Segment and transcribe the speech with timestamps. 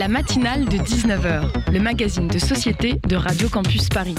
[0.00, 4.14] La matinale de 19h, le magazine de société de Radio Campus Paris.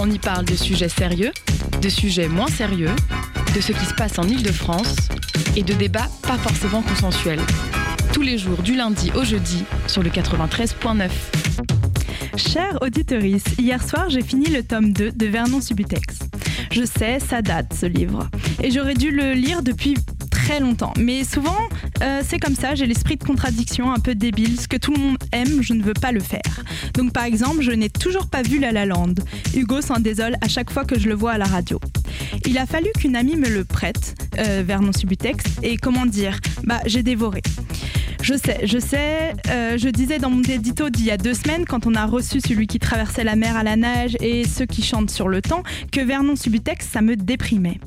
[0.00, 1.32] On y parle de sujets sérieux,
[1.82, 2.94] de sujets moins sérieux,
[3.52, 5.08] de ce qui se passe en Ile-de-France
[5.56, 7.40] et de débats pas forcément consensuels.
[8.12, 11.10] Tous les jours du lundi au jeudi sur le 93.9.
[12.36, 16.20] Chers auditeurice, hier soir j'ai fini le tome 2 de Vernon Subutex.
[16.70, 18.30] Je sais, ça date ce livre.
[18.62, 19.96] Et j'aurais dû le lire depuis
[20.46, 20.92] très longtemps.
[20.96, 21.68] Mais souvent,
[22.02, 24.60] euh, c'est comme ça, j'ai l'esprit de contradiction un peu débile.
[24.60, 26.64] Ce que tout le monde aime, je ne veux pas le faire.
[26.94, 29.14] Donc par exemple, je n'ai toujours pas vu La La Land.
[29.54, 31.80] Hugo s'en désole à chaque fois que je le vois à la radio.
[32.46, 36.80] Il a fallu qu'une amie me le prête, euh, Vernon Subutex, et comment dire, bah
[36.86, 37.42] j'ai dévoré.
[38.26, 39.34] Je sais, je sais.
[39.50, 42.40] Euh, je disais dans mon édito d'il y a deux semaines, quand on a reçu
[42.40, 45.62] celui qui traversait la mer à la nage et ceux qui chantent sur le temps,
[45.92, 47.78] que Vernon Subutex, ça me déprimait.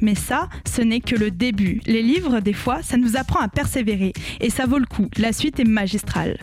[0.00, 1.80] Mais ça, ce n'est que le début.
[1.86, 4.12] Les livres, des fois, ça nous apprend à persévérer.
[4.40, 5.08] Et ça vaut le coup.
[5.16, 6.38] La suite est magistrale.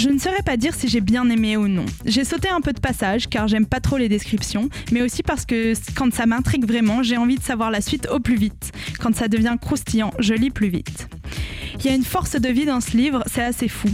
[0.00, 1.84] Je ne saurais pas dire si j'ai bien aimé ou non.
[2.06, 5.44] J'ai sauté un peu de passage car j'aime pas trop les descriptions, mais aussi parce
[5.44, 8.72] que quand ça m'intrigue vraiment, j'ai envie de savoir la suite au plus vite.
[8.98, 11.06] Quand ça devient croustillant, je lis plus vite.
[11.78, 13.88] Il y a une force de vie dans ce livre, c'est assez fou.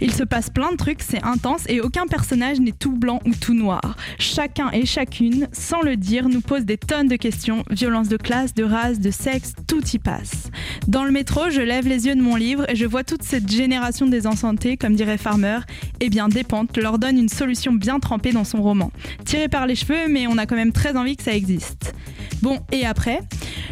[0.00, 3.30] Il se passe plein de trucs, c'est intense et aucun personnage n'est tout blanc ou
[3.34, 3.96] tout noir.
[4.18, 7.64] Chacun et chacune, sans le dire, nous pose des tonnes de questions.
[7.70, 10.50] Violence de classe, de race, de sexe, tout y passe.
[10.86, 13.50] Dans le métro, je lève les yeux de mon livre et je vois toute cette
[13.50, 15.58] génération des enchantés, comme dirait Farmer.
[16.00, 18.90] Eh bien, Dépente leur donne une solution bien trempée dans son roman.
[19.26, 21.94] Tiré par les cheveux, mais on a quand même très envie que ça existe.
[22.40, 23.20] Bon, et après?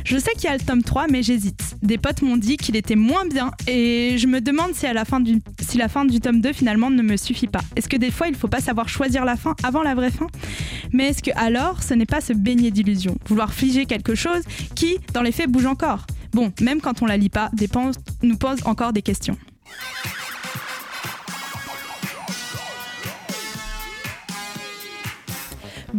[0.05, 1.77] Je sais qu'il y a le tome 3, mais j'hésite.
[1.83, 5.21] Des potes m'ont dit qu'il était moins bien et je me demande si, la fin
[5.21, 7.61] du, tome 2 finalement ne me suffit pas.
[7.77, 10.27] Est-ce que des fois il faut pas savoir choisir la fin avant la vraie fin?
[10.93, 13.17] Mais est-ce que alors ce n'est pas se baigner d'illusions?
[13.27, 14.43] Vouloir figer quelque chose
[14.75, 16.07] qui, dans les faits, bouge encore?
[16.33, 19.39] Bon, même quand on la lit pas, dépense, nous pose encore des questions.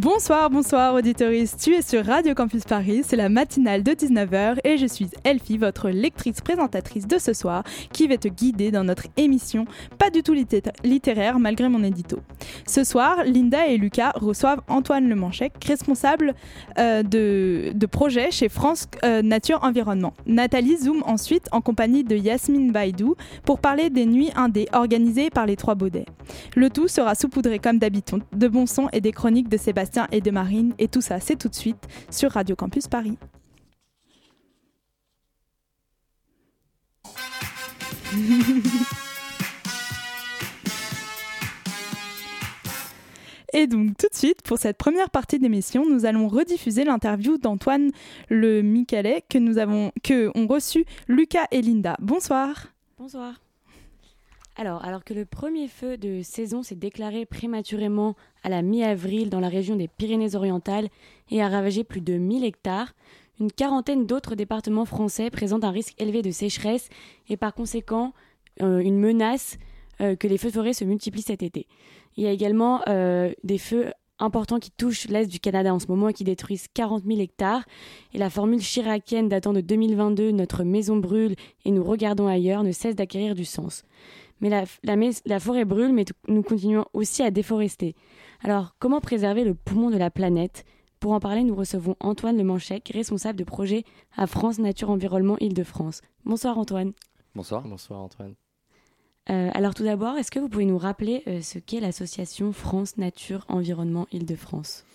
[0.06, 4.78] Bonsoir, bonsoir auditoris, tu es sur Radio Campus Paris, c'est la matinale de 19h et
[4.78, 9.08] je suis Elfie, votre lectrice présentatrice de ce soir, qui va te guider dans notre
[9.18, 9.66] émission,
[9.98, 10.36] pas du tout
[10.84, 12.20] littéraire malgré mon édito.
[12.68, 16.36] Ce soir, Linda et Lucas reçoivent Antoine Lemanchec, responsable
[16.78, 20.14] euh, de, projet chez France euh, Nature Environnement.
[20.28, 25.48] Nathalie zoom ensuite en compagnie de Yasmine Baïdou pour parler des nuits indées organisées par
[25.48, 26.06] les Trois Baudets.
[26.56, 30.22] Le tout sera saupoudré comme d'habitude de bons sons et des chroniques de Sébastien et
[30.22, 30.74] de Marine.
[30.78, 33.18] Et tout ça, c'est tout de suite sur Radio Campus Paris.
[43.54, 47.92] Et donc tout de suite, pour cette première partie d'émission, nous allons rediffuser l'interview d'Antoine
[48.28, 51.96] Le Micalet que nous avons que ont reçu Lucas et Linda.
[52.02, 52.74] Bonsoir.
[52.98, 53.36] Bonsoir.
[54.58, 59.40] Alors, alors que le premier feu de saison s'est déclaré prématurément à la mi-avril dans
[59.40, 60.90] la région des Pyrénées-Orientales
[61.32, 62.94] et a ravagé plus de 1000 hectares,
[63.40, 66.90] une quarantaine d'autres départements français présentent un risque élevé de sécheresse
[67.28, 68.14] et par conséquent
[68.62, 69.58] euh, une menace
[70.00, 71.68] euh, que les feux de forêt se multiplient cet été.
[72.18, 75.88] Il y a également euh, des feux importants qui touchent l'est du Canada en ce
[75.88, 77.66] moment et qui détruisent 40 000 hectares.
[78.14, 81.36] Et la formule chiracienne datant de 2022, notre maison brûle
[81.66, 83.84] et nous regardons ailleurs, ne cesse d'acquérir du sens.
[84.42, 87.96] Mais la, forêt brûle, mais nous continuons aussi à déforester.
[88.44, 90.66] Alors, comment préserver le poumon de la planète?
[91.00, 93.84] Pour en parler, nous recevons Antoine Lemanchec, responsable de projet
[94.16, 96.02] à France Nature Environnement Île-de-France.
[96.26, 96.94] Bonsoir Antoine.
[97.36, 97.64] Bonsoir.
[97.64, 98.36] Bonsoir Antoine.
[99.30, 102.98] Euh, alors tout d'abord, est-ce que vous pouvez nous rappeler euh, ce qu'est l'association France
[102.98, 104.86] Nature Environnement Île-de-France?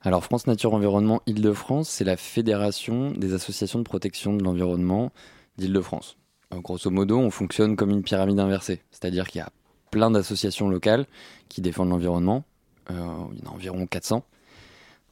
[0.00, 5.10] Alors France Nature Environnement Île-de-France, c'est la fédération des associations de protection de l'environnement
[5.56, 6.18] d'Île-de-France.
[6.52, 9.50] Euh, grosso modo, on fonctionne comme une pyramide inversée, c'est-à-dire qu'il y a
[9.90, 11.06] plein d'associations locales
[11.48, 12.44] qui défendent l'environnement,
[12.90, 12.94] euh,
[13.32, 14.24] il y en a environ 400.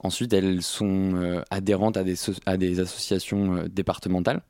[0.00, 4.42] Ensuite, elles sont euh, adhérentes à des, associations départementales.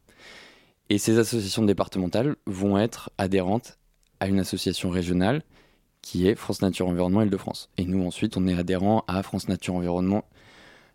[0.88, 3.78] Et ces associations départementales vont être adhérentes
[4.20, 5.42] à une association régionale
[6.00, 7.70] qui est France Nature Environnement Île-de-France.
[7.76, 10.24] Et nous, ensuite, on est adhérents à France Nature Environnement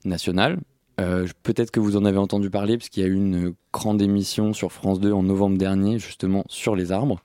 [0.05, 0.59] National,
[0.99, 4.01] euh, peut-être que vous en avez entendu parler, parce qu'il y a eu une grande
[4.01, 7.21] émission sur France 2 en novembre dernier, justement sur les arbres.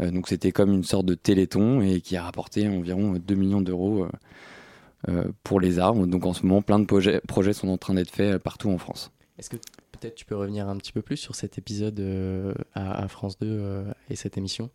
[0.00, 3.60] Euh, donc c'était comme une sorte de téléthon et qui a rapporté environ 2 millions
[3.60, 4.06] d'euros
[5.08, 6.06] euh, pour les arbres.
[6.06, 8.78] Donc en ce moment, plein de projets, projets sont en train d'être faits partout en
[8.78, 9.12] France.
[9.38, 9.56] Est-ce que
[9.92, 12.00] peut-être tu peux revenir un petit peu plus sur cet épisode
[12.74, 14.70] à, à, France 2 et cette émission?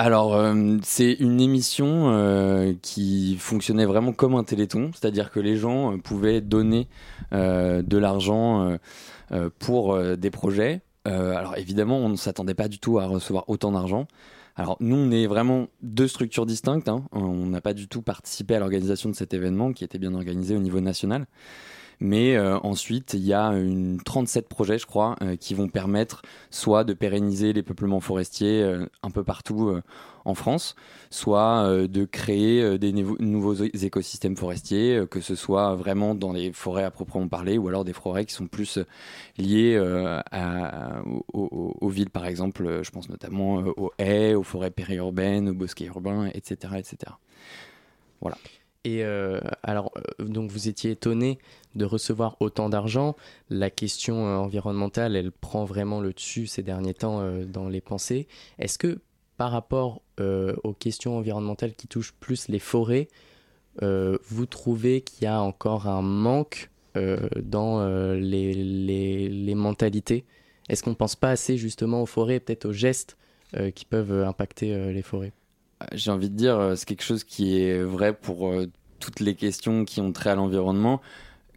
[0.00, 5.56] Alors, euh, c'est une émission euh, qui fonctionnait vraiment comme un téléthon, c'est-à-dire que les
[5.56, 6.86] gens euh, pouvaient donner
[7.32, 8.78] de l'argent
[9.58, 14.06] pour des projets alors évidemment, on ne s'attendait pas du tout à recevoir autant d'argent.
[14.56, 16.88] Alors nous, on est vraiment deux structures distinctes.
[16.88, 17.04] Hein.
[17.12, 20.54] On n'a pas du tout participé à l'organisation de cet événement qui était bien organisé
[20.54, 21.26] au niveau national.
[22.00, 26.22] Mais euh, ensuite, il y a une 37 projets, je crois, euh, qui vont permettre
[26.50, 29.80] soit de pérenniser les peuplements forestiers euh, un peu partout
[30.24, 30.76] en France,
[31.10, 36.90] soit de créer des nouveaux écosystèmes forestiers, que ce soit vraiment dans les forêts à
[36.90, 38.78] proprement parler, ou alors des forêts qui sont plus
[39.38, 39.78] liées
[41.32, 42.82] aux, villes, par exemple.
[42.82, 47.12] Je pense notamment aux haies, aux forêts périurbaines, aux bosquets urbains, etc., etc.
[48.20, 48.36] Voilà.
[48.88, 49.04] Et
[49.62, 51.38] alors, donc vous étiez étonné
[51.78, 53.16] de recevoir autant d'argent.
[53.48, 57.80] La question euh, environnementale, elle prend vraiment le dessus ces derniers temps euh, dans les
[57.80, 58.26] pensées.
[58.58, 59.00] Est-ce que
[59.36, 63.08] par rapport euh, aux questions environnementales qui touchent plus les forêts,
[63.80, 70.24] vous trouvez qu'il y a encore un manque dans les, les, mentalités?
[70.68, 73.16] Est-ce qu'on ne pense pas assez justement aux forêts, peut-être aux gestes
[73.76, 75.32] qui peuvent impacter les forêts?
[75.92, 78.52] J'ai envie de dire, c'est quelque chose qui est vrai pour
[79.00, 81.00] toutes les questions qui ont trait à l'environnement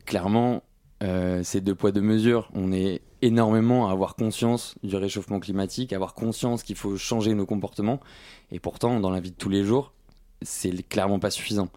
[0.05, 0.63] clairement,
[1.03, 2.49] euh, c'est deux poids deux mesures.
[2.53, 7.33] On est énormément à avoir conscience du réchauffement climatique, à avoir conscience qu'il faut changer
[7.33, 7.99] nos comportements.
[8.51, 9.93] Et pourtant, dans la vie de tous les jours,
[10.41, 11.69] c'est clairement pas suffisant.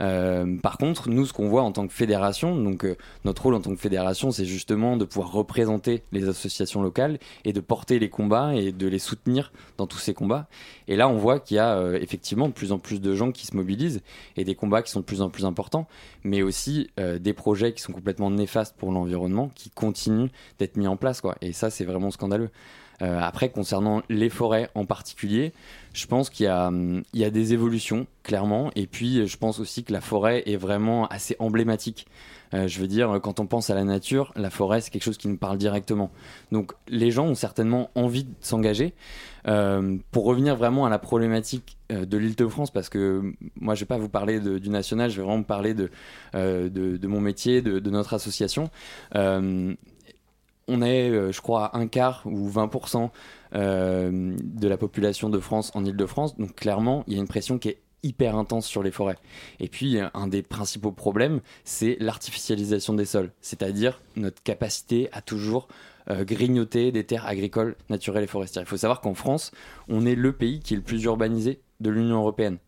[0.00, 3.54] Euh, par contre, nous, ce qu'on voit en tant que fédération, donc euh, notre rôle
[3.54, 7.98] en tant que fédération, c'est justement de pouvoir représenter les associations locales et de porter
[7.98, 10.48] les combats et de les soutenir dans tous ces combats.
[10.88, 13.32] Et là, on voit qu'il y a euh, effectivement de plus en plus de gens
[13.32, 14.02] qui se mobilisent
[14.36, 15.86] et des combats qui sont de plus en plus importants,
[16.24, 20.28] mais aussi des projets qui sont complètement néfastes pour l'environnement qui continuent
[20.58, 21.20] d'être mis en place.
[21.20, 21.36] Quoi.
[21.40, 22.50] Et ça, c'est vraiment scandaleux.
[23.02, 25.52] Euh, après, concernant les forêts en particulier,
[25.92, 28.70] je pense qu'il y, y, a des évolutions, clairement.
[28.74, 32.06] Et puis, je pense aussi que la forêt est vraiment assez emblématique.
[32.54, 35.18] Euh, je veux dire, quand on pense à la nature, la forêt, c'est quelque chose
[35.18, 36.10] qui nous parle directement.
[36.52, 38.94] Donc, les gens ont certainement envie de s'engager.
[39.48, 43.80] Euh, pour revenir vraiment à la problématique de l'île de France, parce que moi, je
[43.80, 45.88] vais pas vous parler du national, je vais vraiment parler de,
[47.06, 48.70] mon métier, de notre association
[50.68, 53.10] on est, euh, je crois, un quart ou 20%
[53.54, 56.36] euh, de la population de France en Ile-de-France.
[56.36, 59.18] Donc clairement, il y a une pression qui est hyper intense sur les forêts.
[59.58, 65.66] Et puis, un des principaux problèmes, c'est l'artificialisation des sols, c'est-à-dire notre capacité à toujours
[66.08, 68.62] euh, grignoter des terres agricoles, naturelles et forestières.
[68.62, 69.50] Il faut savoir qu'en France,
[69.88, 72.58] on est le pays qui est le plus urbanisé de l'Union européenne.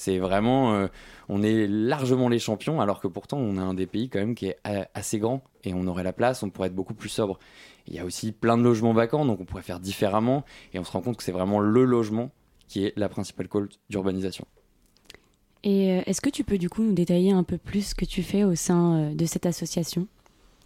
[0.00, 0.86] C'est vraiment, euh,
[1.28, 4.34] on est largement les champions, alors que pourtant on est un des pays quand même
[4.34, 4.56] qui est
[4.94, 7.38] assez grand et on aurait la place, on pourrait être beaucoup plus sobre.
[7.86, 10.84] Il y a aussi plein de logements vacants, donc on pourrait faire différemment et on
[10.84, 12.30] se rend compte que c'est vraiment le logement
[12.66, 14.46] qui est la principale cause d'urbanisation.
[15.64, 18.06] Et euh, est-ce que tu peux du coup nous détailler un peu plus ce que
[18.06, 20.06] tu fais au sein euh, de cette association?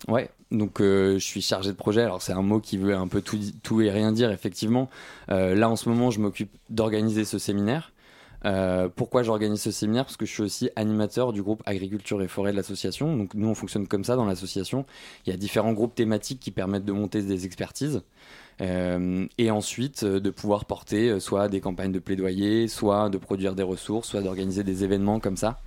[0.07, 2.03] Ouais, donc je suis chargé de projet.
[2.03, 4.89] Alors c'est un mot qui veut un peu tout, tout et rien dire effectivement.
[5.27, 7.94] là en ce moment, je m'occupe d'organiser ce séminaire.
[8.45, 10.05] Euh, pourquoi j'organise ce séminaire?
[10.05, 13.17] Parce que je suis aussi animateur du groupe Agriculture et Forêt de l'association.
[13.17, 14.85] Donc nous, on fonctionne comme ça dans l'association.
[15.27, 18.03] Il y a différents groupes thématiques qui permettent de monter des expertises.
[18.61, 23.57] Euh, et ensuite euh, de pouvoir porter soit des campagnes de plaidoyer, soit de produire
[23.57, 25.59] des ressources, soit d'organiser des événements comme ça.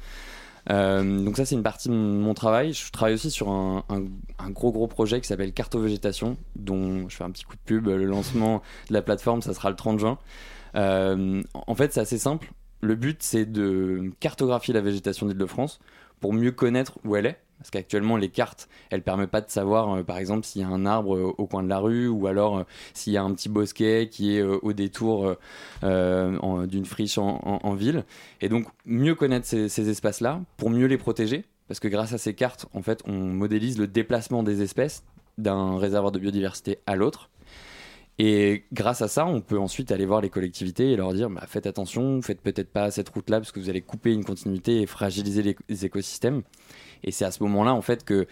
[0.70, 2.72] donc ça c'est une partie de mon travail.
[2.72, 3.84] Je travaille aussi sur un,
[4.52, 7.88] gros gros projet qui s'appelle Cartovégétation, dont je fais un petit coup de pub.
[7.88, 10.18] Le lancement de la plateforme, ça sera le 30 juin.
[10.74, 12.54] en fait c'est assez simple.
[12.82, 15.80] Le but, c'est de cartographier la végétation d'Île-de-France
[16.20, 17.40] pour mieux connaître où elle est.
[17.58, 20.64] Parce qu'actuellement, les cartes, elles ne permettent pas de savoir, euh, par exemple, s'il y
[20.64, 23.24] a un arbre euh, au coin de la rue ou alors euh, s'il y a
[23.24, 25.36] un petit bosquet qui est au détour
[25.82, 28.06] d'une friche en, ville.
[28.42, 31.46] Et donc, mieux connaître ces, ces espaces-là pour mieux les protéger.
[31.68, 35.04] Parce que grâce à ces cartes, en fait, on modélise le déplacement des espèces
[35.38, 37.30] d'un réservoir de biodiversité à l'autre.
[38.20, 41.44] Et grâce à ça, on peut ensuite aller voir les collectivités et leur dire bah,
[41.48, 44.86] faites attention, faites peut-être pas cette route-là parce que vous allez couper une continuité et
[44.88, 46.42] fragiliser les, écosystèmes.
[47.04, 48.26] Et c'est à ce moment-là en fait que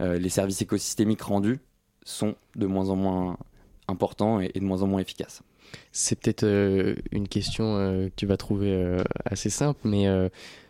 [0.00, 1.58] euh, les services écosystémiques rendus
[2.02, 3.36] sont de moins en moins
[3.88, 5.42] importants et, de moins en moins efficaces.
[5.92, 10.06] C'est peut-être euh, une question euh, que tu vas trouver assez simple, mais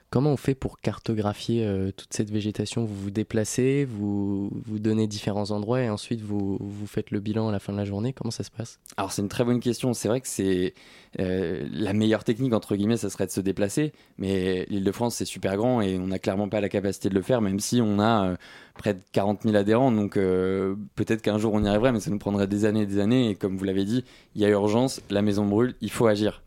[0.09, 2.85] Comment on fait pour cartographier euh, toute cette végétation?
[2.85, 7.49] Vous vous déplacez, vous, vous donnez différents endroits et ensuite vous, vous faites le bilan
[7.49, 8.79] à la fin de la journée Comment ça se passe?
[8.97, 9.95] Alors c'est une très bonne question.
[9.95, 10.75] C'est vrai que c'est
[11.19, 13.93] euh, la meilleure technique, entre guillemets, ça serait de se déplacer.
[14.17, 17.15] Mais l'île de France, c'est super grand et on n'a clairement pas la capacité de
[17.15, 18.37] le faire, même si on a euh,
[18.75, 19.91] près de 40 000 adhérents.
[19.91, 23.01] Donc peut-être qu'un jour on y arriverait, mais ça nous prendrait des années et des
[23.01, 23.31] années.
[23.31, 24.05] Et comme vous l'avez dit,
[24.37, 26.43] il y a urgence, la maison brûle, il faut agir.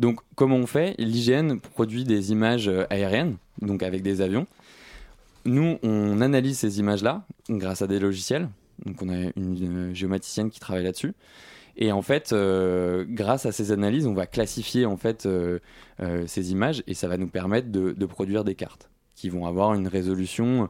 [0.00, 0.94] Donc, comment on fait?
[0.98, 4.46] L'IGN produit des images euh, aériennes, donc avec des avions.
[5.44, 8.48] Nous, on analyse ces images-là grâce à des logiciels.
[8.86, 11.12] Donc on a une géomaticienne qui travaille là-dessus.
[11.76, 12.34] Et en fait,
[13.08, 15.26] grâce à ces analyses, on va classifier en fait
[16.26, 19.74] ces images et ça va nous permettre de, de, produire des cartes qui vont avoir
[19.74, 20.68] une résolution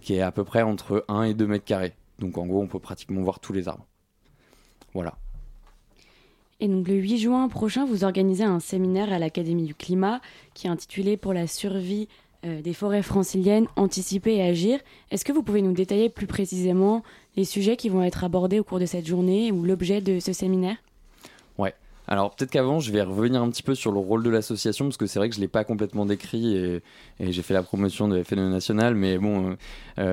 [0.00, 1.94] qui est à peu près entre 1 et 2 mètres carrés.
[2.18, 3.86] Donc en gros, on peut pratiquement voir tous les arbres.
[4.94, 5.16] Voilà.
[6.60, 10.20] Et donc le 8 juin prochain, vous organisez un séminaire à l'Académie du climat
[10.54, 12.06] qui est intitulé Pour la survie
[12.44, 14.78] euh, des forêts franciliennes, anticiper et agir.
[15.10, 17.02] Est-ce que vous pouvez nous détailler plus précisément
[17.36, 20.32] les sujets qui vont être abordés au cours de cette journée ou l'objet de ce
[20.32, 20.76] séminaire?
[22.12, 24.96] Alors peut-être qu'avant, je vais revenir un petit peu sur le rôle de l'association, parce
[24.96, 26.82] que c'est vrai que je ne l'ai pas complètement décrit et,
[27.20, 29.56] j'ai fait la promotion de FNE National, mais bon, euh,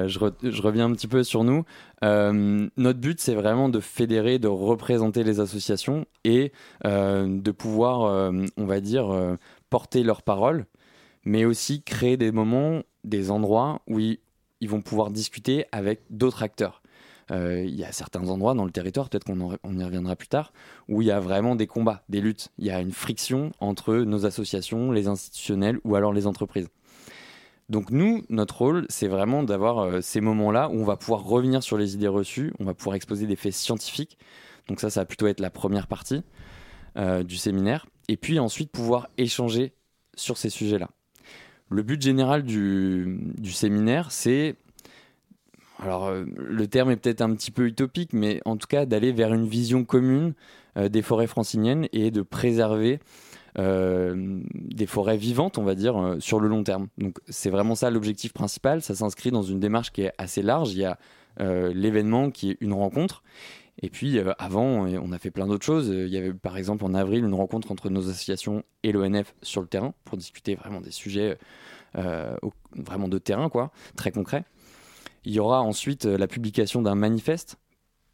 [0.05, 1.65] euh, je, reviens un petit peu sur nous.
[2.03, 6.51] Euh, notre but, c'est vraiment de fédérer, de représenter les associations et
[6.85, 9.37] de pouvoir, on va dire,
[9.71, 10.67] porter leur parole,
[11.25, 14.19] mais aussi créer des moments, des endroits où ils
[14.69, 16.83] vont pouvoir discuter avec d'autres acteurs.
[17.31, 20.53] Euh, il y a certains endroits dans le territoire, peut-être qu'on y reviendra plus tard,
[20.87, 22.49] où il y a vraiment des combats, des luttes.
[22.57, 26.69] Il y a une friction entre nos associations, les institutionnels ou alors les entreprises.
[27.69, 31.61] Donc nous, notre rôle, c'est vraiment d'avoir euh, ces moments-là où on va pouvoir revenir
[31.63, 34.17] sur les idées reçues, on va pouvoir exposer des faits scientifiques.
[34.69, 36.23] Donc ça, ça va plutôt être la première partie
[36.97, 37.85] euh, du séminaire.
[38.07, 39.73] Et puis ensuite pouvoir échanger
[40.15, 40.89] sur ces sujets-là.
[41.69, 44.55] Le but général du séminaire, c'est
[45.79, 49.11] alors euh, le terme est peut-être un petit peu utopique, mais en tout cas d'aller
[49.11, 50.33] vers une vision commune
[50.77, 52.99] euh, des forêts franciliennes et de préserver
[53.59, 56.87] euh, des forêts vivantes, on va dire, sur le long terme.
[56.97, 58.81] Donc c'est vraiment ça l'objectif principal.
[58.81, 60.73] Ça s'inscrit dans une démarche qui est assez large.
[60.73, 60.97] Il y a
[61.39, 63.23] l'événement qui est une rencontre.
[63.83, 65.87] Et puis avant, on a fait plein d'autres choses.
[65.89, 69.61] Il y avait par exemple en avril une rencontre entre nos associations et l'ONF sur
[69.61, 71.37] le terrain pour discuter vraiment des sujets
[71.93, 74.45] vraiment de terrain, quoi, très concrets.
[75.27, 77.57] Il y aura ensuite euh, la publication d'un manifeste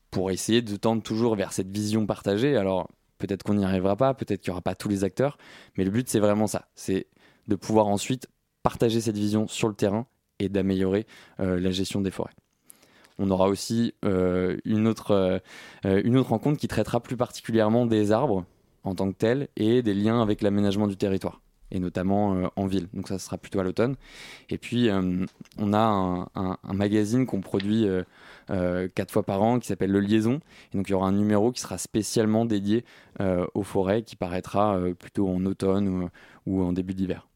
[0.10, 2.58] pour essayer de tendre toujours vers cette vision partagée.
[2.58, 2.90] Alors
[3.20, 5.38] peut-être qu'on n'y arrivera pas, peut-être qu'il n'y aura pas tous les acteurs,
[5.78, 7.06] mais le but c'est vraiment ça, c'est
[7.48, 8.28] de pouvoir ensuite
[8.64, 10.08] partager cette vision sur le terrain
[10.40, 11.06] et d'améliorer
[11.40, 12.34] euh, la gestion des forêts.
[13.20, 15.40] On aura aussi euh, une, autre,
[15.84, 18.44] une autre rencontre qui traitera plus particulièrement des arbres
[18.84, 21.43] en tant que tels et des liens avec l'aménagement du territoire
[21.74, 22.88] et notamment euh, en ville.
[22.94, 23.96] Donc ça sera plutôt à l'automne.
[24.50, 25.26] Et puis euh,
[25.58, 27.86] on a un, magazine qu'on produit
[28.50, 30.40] euh, quatre fois par an qui s'appelle Le Liaison.
[30.74, 32.86] Et donc il y aura un numéro qui sera spécialement dédié
[33.54, 36.10] aux forêts qui paraîtra plutôt en automne
[36.46, 37.28] ou, en début d'hiver.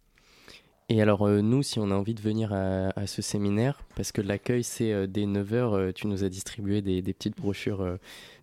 [0.89, 4.63] Et alors nous, si on a envie de venir à, ce séminaire, parce que l'accueil
[4.63, 7.97] c'est dès 9h, tu nous as distribué des, petites brochures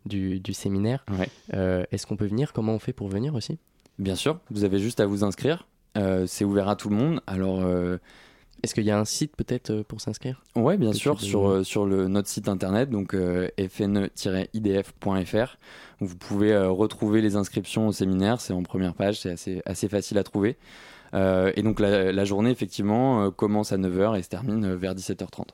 [0.07, 1.05] du, du, séminaire.
[1.53, 2.53] Est-ce qu'on peut venir?
[2.53, 3.59] Comment on fait pour venir aussi?
[3.99, 5.67] Bien sûr, vous avez juste à vous inscrire.
[5.97, 7.21] Euh, c'est ouvert à tout le monde.
[7.27, 7.63] Alors.
[7.63, 7.99] Euh,
[8.63, 10.43] Est-ce qu'il y a un site peut-être euh, pour s'inscrire?
[10.57, 13.15] Oui, bien sûr, sur, sur le, notre site internet, donc
[13.59, 15.59] fne-idf.fr.
[16.01, 20.17] Vous pouvez retrouver les inscriptions au séminaire, c'est en première page, c'est assez, assez facile
[20.19, 20.57] à trouver.
[21.13, 25.49] et donc la, la journée, effectivement, commence à 9h et se termine vers 17h30.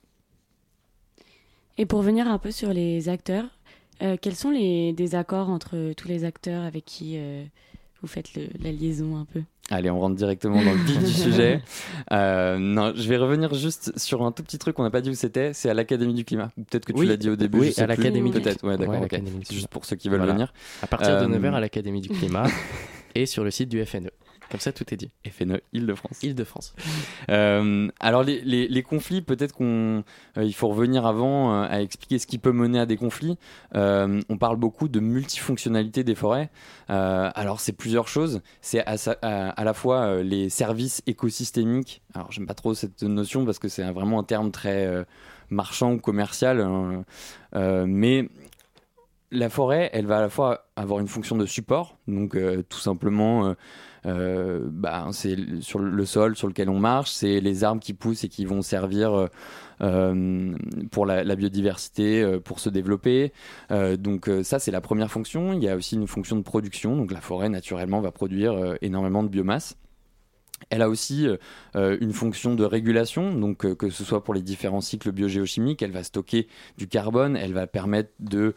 [1.79, 3.47] Et pour venir un peu sur les acteurs,
[3.99, 7.19] quels sont les désaccords entre tous les acteurs avec qui
[8.01, 9.43] vous faites la liaison un peu?
[9.71, 11.63] Allez, on rentre directement dans le vif du sujet.
[12.13, 15.11] Euh, non, je vais revenir juste sur un tout petit truc qu'on n'a pas dit
[15.11, 15.53] où c'était.
[15.53, 16.51] C'est à l'Académie du climat.
[16.57, 17.61] Peut-être que tu l'as dit au début.
[17.61, 18.33] Oui, à l'Académie.
[18.33, 18.67] Peut-être.
[18.67, 19.09] Ouais, d'accord.
[19.45, 20.53] C'est juste pour ceux qui veulent venir.
[20.83, 22.47] À partir de 9h euh, à l'Académie du climat
[23.15, 24.11] et sur le site du FNE.
[24.51, 25.11] Comme ça, tout est dit.
[25.31, 26.23] FNE Île-de-France.
[26.23, 26.75] Île-de-France.
[27.29, 32.27] Euh, alors, les, les, conflits, peut-être qu'il euh, faut revenir avant euh, à expliquer ce
[32.27, 33.39] qui peut mener à des conflits.
[33.73, 36.51] on parle beaucoup de multifonctionnalité des forêts.
[36.89, 38.43] alors, c'est plusieurs choses.
[38.63, 38.97] C'est à,
[39.51, 42.03] à, la fois les services écosystémiques.
[42.15, 45.05] Alors, j'aime pas trop cette notion parce que c'est vraiment un terme très
[45.51, 46.61] marchand ou commercial.
[46.61, 47.05] Hein.
[47.87, 48.29] mais
[49.31, 52.37] la forêt, elle va à la fois avoir une fonction de support, donc
[52.69, 53.55] tout simplement euh,
[54.05, 58.29] bah, c'est sur le sol sur lequel on marche, c'est les arbres qui poussent et
[58.29, 59.27] qui vont servir euh,
[59.83, 60.55] euh,
[60.91, 63.33] pour la, biodiversité, pour se développer.
[63.99, 65.53] donc ça, c'est la première fonction.
[65.53, 66.97] Il y a aussi une fonction de production.
[66.97, 69.77] Donc la forêt, naturellement, va produire énormément de biomasse.
[70.69, 71.37] Elle a aussi euh,
[71.75, 75.81] euh, une fonction de régulation, donc euh, que ce soit pour les différents cycles biogéochimiques,
[75.83, 78.55] elle va stocker du carbone, elle va permettre de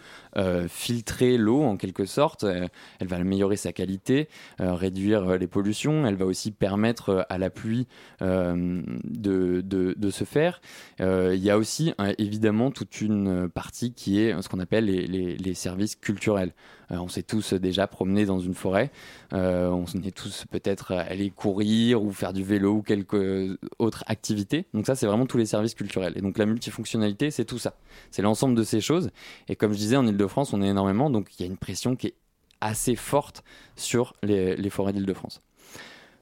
[0.68, 4.28] filtrer l'eau en quelque sorte, elle va améliorer sa qualité,
[4.60, 7.88] réduire les pollutions, elle va aussi permettre à la pluie
[8.20, 10.60] de, de, se faire.
[11.00, 15.96] il y a aussi évidemment toute une partie qui est ce qu'on appelle les services
[15.96, 16.54] culturels.
[17.02, 18.92] On s'est tous déjà promenés dans une forêt.
[19.32, 24.66] on est tous peut-être allés courir ou faire du vélo ou quelque autre activité.
[24.74, 26.14] Donc ça, c'est vraiment tous les services culturels.
[26.16, 27.76] Et donc la multifonctionnalité, c'est tout ça.
[28.12, 29.12] C'est l'ensemble de ces choses.
[29.48, 31.10] Et comme je disais, en Ile-de-France, on est énormément.
[31.10, 32.16] Donc il y a une pression qui est
[32.64, 33.44] assez forte
[33.76, 35.42] sur les, forêts d'Île-de-France.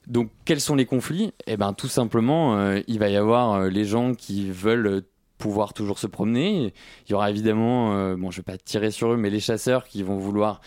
[0.07, 1.31] Donc, quels sont les conflits?
[1.45, 5.03] Eh bien, tout simplement, euh, il va y avoir euh, les gens qui veulent
[5.41, 6.73] pouvoir toujours se promener.
[7.07, 9.85] Il y aura évidemment, euh, bon, je vais pas tirer sur eux, mais les chasseurs
[9.85, 10.61] qui vont vouloir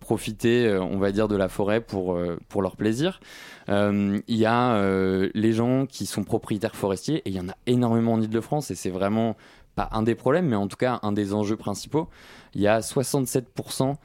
[0.00, 2.18] profiter, on va dire, de la forêt pour,
[2.48, 3.20] pour leur plaisir.
[3.68, 8.14] il y a les gens qui sont propriétaires forestiers, et il y en a énormément
[8.14, 9.36] en Ile-de-France, et c'est vraiment
[9.74, 12.08] pas un des problèmes, mais en tout cas un des enjeux principaux.
[12.54, 13.96] Il y a 67%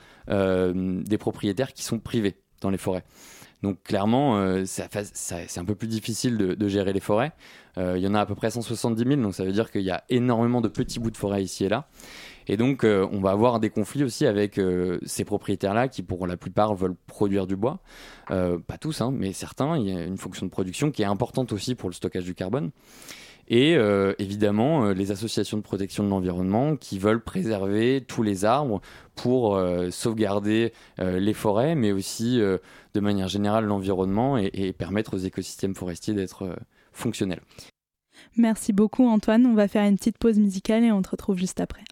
[1.04, 3.04] des propriétaires qui sont privés dans les forêts.
[3.64, 7.32] Donc clairement, euh, c'est un peu plus difficile de, gérer les forêts.
[7.78, 9.82] Euh, il y en a à peu près 170 000, donc ça veut dire qu'il
[9.82, 11.88] y a énormément de petits bouts de forêt ici et là.
[12.48, 14.60] Et donc, euh, on va avoir des conflits aussi avec
[15.06, 17.80] ces propriétaires-là qui, pour la plupart, veulent produire du bois.
[18.28, 19.78] pas tous, hein, mais certains.
[19.78, 22.36] Il y a une fonction de production qui est importante aussi pour le stockage du
[22.36, 22.72] carbone
[23.48, 28.46] et euh, évidemment euh, les associations de protection de l'environnement qui veulent préserver tous les
[28.46, 28.82] arbres
[29.16, 35.20] pour euh, sauvegarder les forêts, mais aussi de manière générale l'environnement et, et, permettre aux
[35.20, 36.56] écosystèmes forestiers d'être
[36.92, 37.42] fonctionnels.
[38.36, 41.60] Merci beaucoup Antoine, on va faire une petite pause musicale et on te retrouve juste
[41.60, 41.84] après.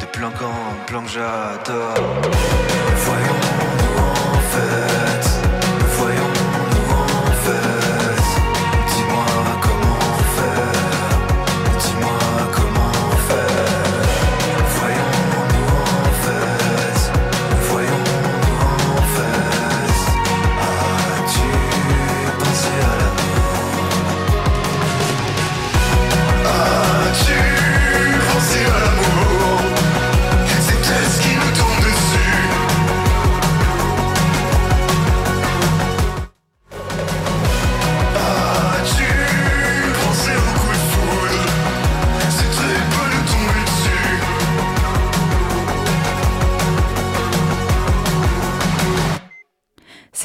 [0.00, 0.52] De plan quand
[0.86, 1.02] plan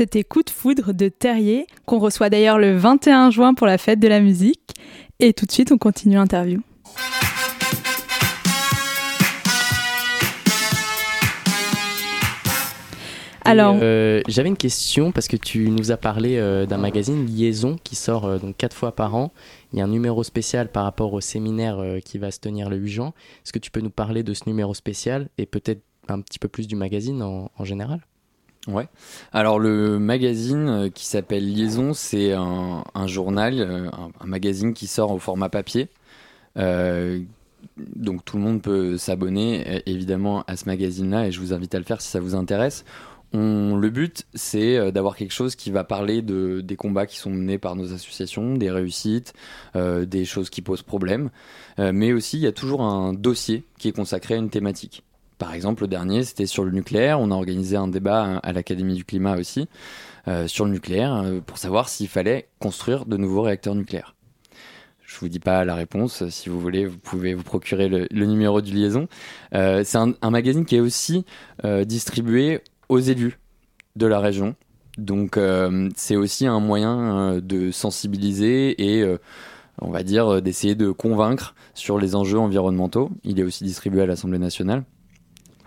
[0.04, 4.02] C'était Coup de foudre de Terrier, qu'on reçoit d'ailleurs le 21 juin pour la fête
[4.02, 4.60] de la musique.
[5.22, 6.60] Et tout de suite, on continue l'interview.
[13.46, 17.78] Alors, Euh, J'avais une question parce que tu nous as parlé euh, d'un magazine Liaison
[17.84, 19.32] qui sort euh, donc quatre fois par an.
[19.74, 22.76] Il y a un numéro spécial par rapport au séminaire qui va se tenir le
[22.78, 23.14] 8 juin.
[23.46, 26.48] Est-ce que tu peux nous parler de ce numéro spécial et peut-être un petit peu
[26.50, 28.02] plus du magazine en, en général?
[28.68, 28.88] Ouais.
[29.34, 35.12] Alors le magazine euh, qui s'appelle Liaison, c'est un, journal, euh, un, magazine qui sort
[35.12, 35.90] au format papier.
[36.58, 37.20] Euh,
[37.78, 41.80] donc tout le monde peut s'abonner évidemment à ce magazine-là et je vous invite à
[41.80, 42.86] le faire si ça vous intéresse.
[43.34, 47.58] Le but, c'est d'avoir quelque chose qui va parler de, des combats qui sont menés
[47.58, 49.34] par nos associations, des réussites,
[49.74, 51.32] des choses qui posent problème.
[51.80, 55.04] Mais aussi, il y a toujours un dossier qui est consacré à une thématique.
[55.44, 57.20] Par exemple, le dernier, c'était sur le nucléaire.
[57.20, 59.68] On a organisé un débat à l'Académie du climat aussi
[60.30, 64.16] euh, sur le nucléaire euh, pour savoir s'il fallait construire de nouveaux réacteurs nucléaires.
[65.06, 66.30] Je vous dis pas la réponse.
[66.30, 69.10] Si vous voulez, vous pouvez vous procurer le, numéro du liaison.
[69.54, 71.26] Euh, c'est un, magazine qui est aussi
[71.84, 73.38] distribué aux élus
[73.98, 74.56] de la région.
[74.98, 75.38] Donc
[75.98, 79.06] c'est aussi un moyen de sensibiliser et
[79.82, 83.12] on va dire d'essayer de convaincre sur les enjeux environnementaux.
[83.26, 84.86] Il est aussi distribué à l'Assemblée nationale.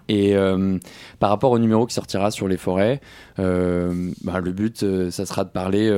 [0.08, 0.78] Et euh,
[1.18, 3.00] par rapport au numéro qui sortira sur les forêts,
[3.38, 5.90] euh, bah, le but, euh, ça sera de parler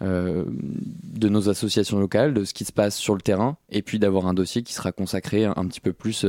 [0.00, 4.26] de nos associations locales, de ce qui se passe sur le terrain, et puis d'avoir
[4.26, 6.24] un dossier qui sera consacré un, un petit peu plus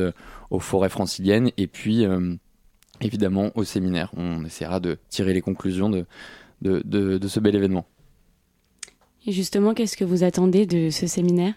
[0.49, 2.05] aux forêts franciliennes, et puis
[2.99, 4.11] évidemment au séminaire.
[4.17, 6.05] On essaiera de tirer les conclusions de,
[6.61, 7.85] de, de- de ce bel événement.
[9.25, 11.53] Et justement, qu'est-ce que vous attendez de ce séminaire?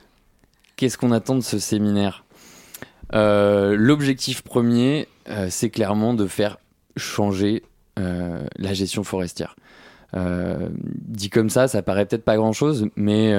[0.77, 2.25] Qu'est-ce qu'on attend de ce séminaire?
[3.13, 6.59] L'objectif premier, euh, c'est clairement de faire
[6.97, 7.63] changer
[7.99, 9.57] euh, la gestion forestière.
[10.15, 13.35] Euh, dit comme ça, ça paraît peut-être pas grand-chose, mais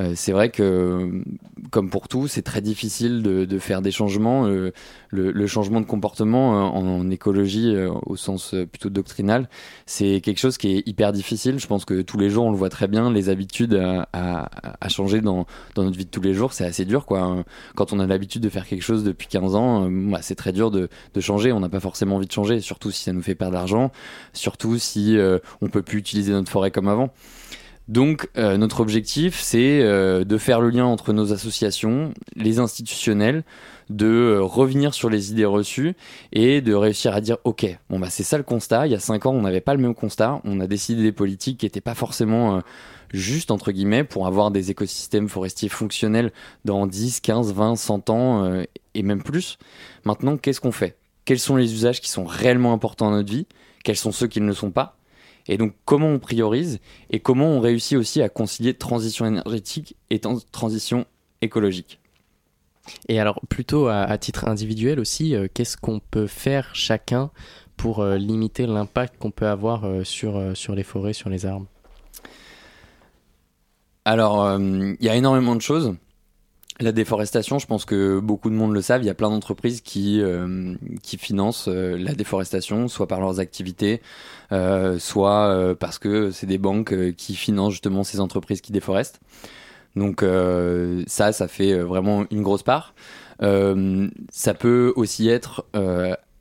[0.00, 1.22] euh, c'est vrai que,
[1.70, 4.46] comme pour tout, c'est très difficile de, de faire des changements.
[4.46, 4.72] Euh,
[5.10, 9.48] le, le changement de comportement euh, en, en écologie, euh, au sens plutôt doctrinal,
[9.86, 11.58] c'est quelque chose qui est hyper difficile.
[11.58, 14.48] Je pense que tous les jours, on le voit très bien, les habitudes à, à,
[14.80, 17.06] à changer dans, dans notre vie de tous les jours, c'est assez dur.
[17.06, 17.44] Quoi.
[17.76, 20.70] Quand on a l'habitude de faire quelque chose depuis 15 ans, bah, c'est très dur
[20.70, 21.52] de, de changer.
[21.52, 23.92] On n'a pas forcément envie de changer, surtout si ça nous fait perdre de l'argent,
[24.32, 25.16] surtout si
[25.60, 27.10] on peut plus utiliser notre forêt comme avant.
[27.88, 33.44] Donc euh, notre objectif, c'est euh, de faire le lien entre nos associations, les institutionnels,
[33.90, 35.94] de euh, revenir sur les idées reçues
[36.32, 38.86] et de réussir à dire ok, bon bah c'est ça le constat.
[38.86, 40.40] Il y a cinq ans, on n'avait pas le même constat.
[40.44, 42.62] On a décidé des politiques qui n'étaient pas forcément
[43.12, 46.32] justes entre guillemets pour avoir des écosystèmes forestiers fonctionnels
[46.64, 48.62] dans 10, 15, 20, 100 ans
[48.94, 49.58] et même plus.
[50.04, 50.96] Maintenant, qu'est-ce qu'on fait?
[51.26, 53.46] Quels sont les usages qui sont réellement importants dans notre vie?
[53.82, 54.96] Quels sont ceux qui ne le sont pas?
[55.46, 56.80] Et donc, comment on priorise
[57.10, 60.20] et comment on réussit aussi à concilier transition énergétique et
[60.52, 61.06] transition
[61.42, 62.00] écologique?
[63.08, 67.30] Et alors, plutôt à, à titre individuel aussi, euh, qu'est-ce qu'on peut faire chacun
[67.76, 71.66] pour euh, limiter l'impact qu'on peut avoir euh, sur, sur les forêts, sur les arbres?
[74.06, 75.96] Alors, il y a énormément de choses.
[76.80, 79.02] La déforestation, je pense que beaucoup de monde le savent.
[79.02, 80.74] Il y a plein d'entreprises qui, euh,
[81.18, 84.02] financent euh, la déforestation, soit par leurs activités,
[84.50, 89.20] euh, soit parce que c'est des banques qui financent justement ces entreprises qui déforestent.
[89.94, 90.24] Donc
[91.06, 92.94] ça, ça fait vraiment une grosse part.
[93.40, 95.64] Ça peut aussi être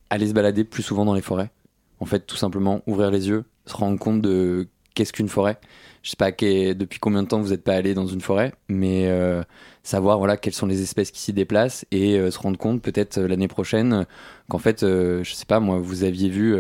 [0.09, 1.51] aller se balader plus souvent dans les forêts.
[1.99, 5.59] En fait, tout simplement ouvrir les yeux, se rendre compte de qu'est-ce qu'une forêt.
[6.03, 9.07] Je sais pas depuis combien de temps vous n'êtes pas allé dans une forêt, mais
[9.07, 9.41] euh,
[9.83, 13.19] savoir voilà quelles sont les espèces qui s'y déplacent et euh, se rendre compte peut-être
[13.19, 14.05] euh, l'année prochaine
[14.49, 16.57] qu'en fait, je sais pas moi, vous aviez vu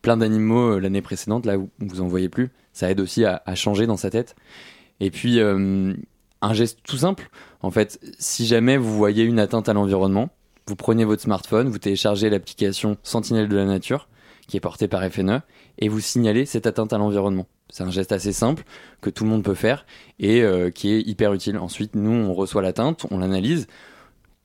[0.00, 2.50] plein d'animaux l'année précédente, là où vous en voyez plus.
[2.72, 4.36] Ça aide aussi à, à changer dans sa tête.
[5.00, 7.30] Et puis un geste tout simple,
[7.62, 10.30] en fait, si jamais vous voyez une atteinte à l'environnement,
[10.68, 14.08] vous prenez votre smartphone, vous téléchargez l'application Sentinelle de la nature
[14.46, 15.40] qui est portée par FNE
[15.78, 17.46] et vous signalez cette atteinte à l'environnement.
[17.74, 18.62] C'est un geste assez simple
[19.00, 19.84] que tout le monde peut faire
[20.20, 21.58] et euh, qui est hyper utile.
[21.58, 23.66] Ensuite, nous, on reçoit l'atteinte, on l'analyse.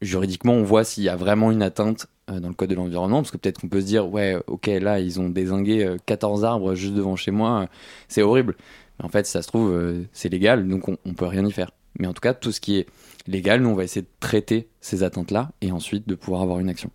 [0.02, 3.18] Juridiquement, on voit s'il y a vraiment une atteinte euh, dans le code de l'environnement,
[3.18, 6.44] parce que peut-être qu'on peut se dire, ouais, ok, là, ils ont désingué euh, 14
[6.44, 7.66] arbres juste devant chez moi, euh,
[8.08, 8.56] c'est horrible.
[8.98, 9.80] Mais en fait, ça se trouve,
[10.12, 11.70] c'est légal, donc on, on peut rien y faire.
[12.00, 12.88] Mais en tout cas, tout ce qui est
[13.28, 16.70] légal, nous, on va essayer de traiter ces atteintes-là et ensuite de pouvoir avoir une
[16.70, 16.90] action.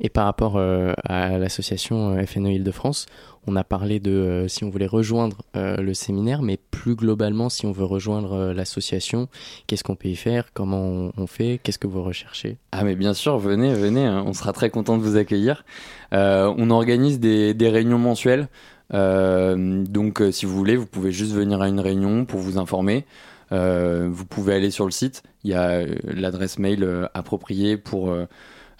[0.00, 3.06] Et par rapport euh, à l'association euh, FNE Île-de-France,
[3.46, 7.66] on a parlé de euh, si on voulait rejoindre le séminaire, mais plus globalement, si
[7.66, 9.28] on veut rejoindre l'association,
[9.66, 12.58] qu'est-ce qu'on peut y faire Comment on, fait Qu'est-ce que vous recherchez?
[12.72, 15.64] Ah mais bien sûr, venez, venez, hein, on sera très content de vous accueillir.
[16.12, 18.48] On organise des, réunions mensuelles,
[18.92, 23.06] donc si vous voulez, vous pouvez juste venir à une réunion pour vous informer.
[23.50, 28.14] Vous pouvez aller sur le site, il y a l'adresse mail appropriée pour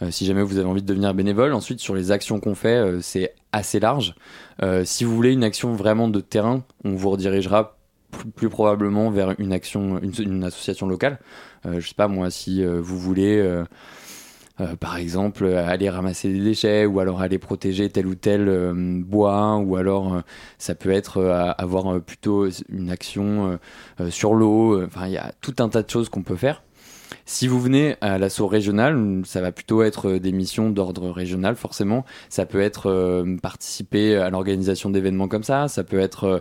[0.03, 1.53] euh, si jamais vous avez envie de devenir bénévole.
[1.53, 4.15] Ensuite, sur les actions qu'on fait, euh, c'est assez large.
[4.63, 7.77] Euh, si vous voulez une action vraiment de terrain, on vous redirigera
[8.35, 11.19] plus, probablement vers une action, une, association locale.
[11.65, 13.63] Je sais pas moi, si vous voulez.
[14.81, 18.73] par exemple, aller ramasser des déchets ou alors aller protéger tel ou tel
[19.05, 20.23] bois ou alors
[20.57, 21.21] ça peut être
[21.59, 23.59] avoir plutôt une action
[24.09, 24.83] sur l'eau.
[24.83, 26.63] Enfin, il y a tout un tas de choses qu'on peut faire.
[27.29, 31.57] Si vous venez à l'assaut régional, ça va plutôt être euh, des missions d'ordre régional,
[31.57, 32.05] forcément.
[32.29, 36.39] Ça peut être euh, participer à l'organisation d'événements comme ça, ça peut être euh,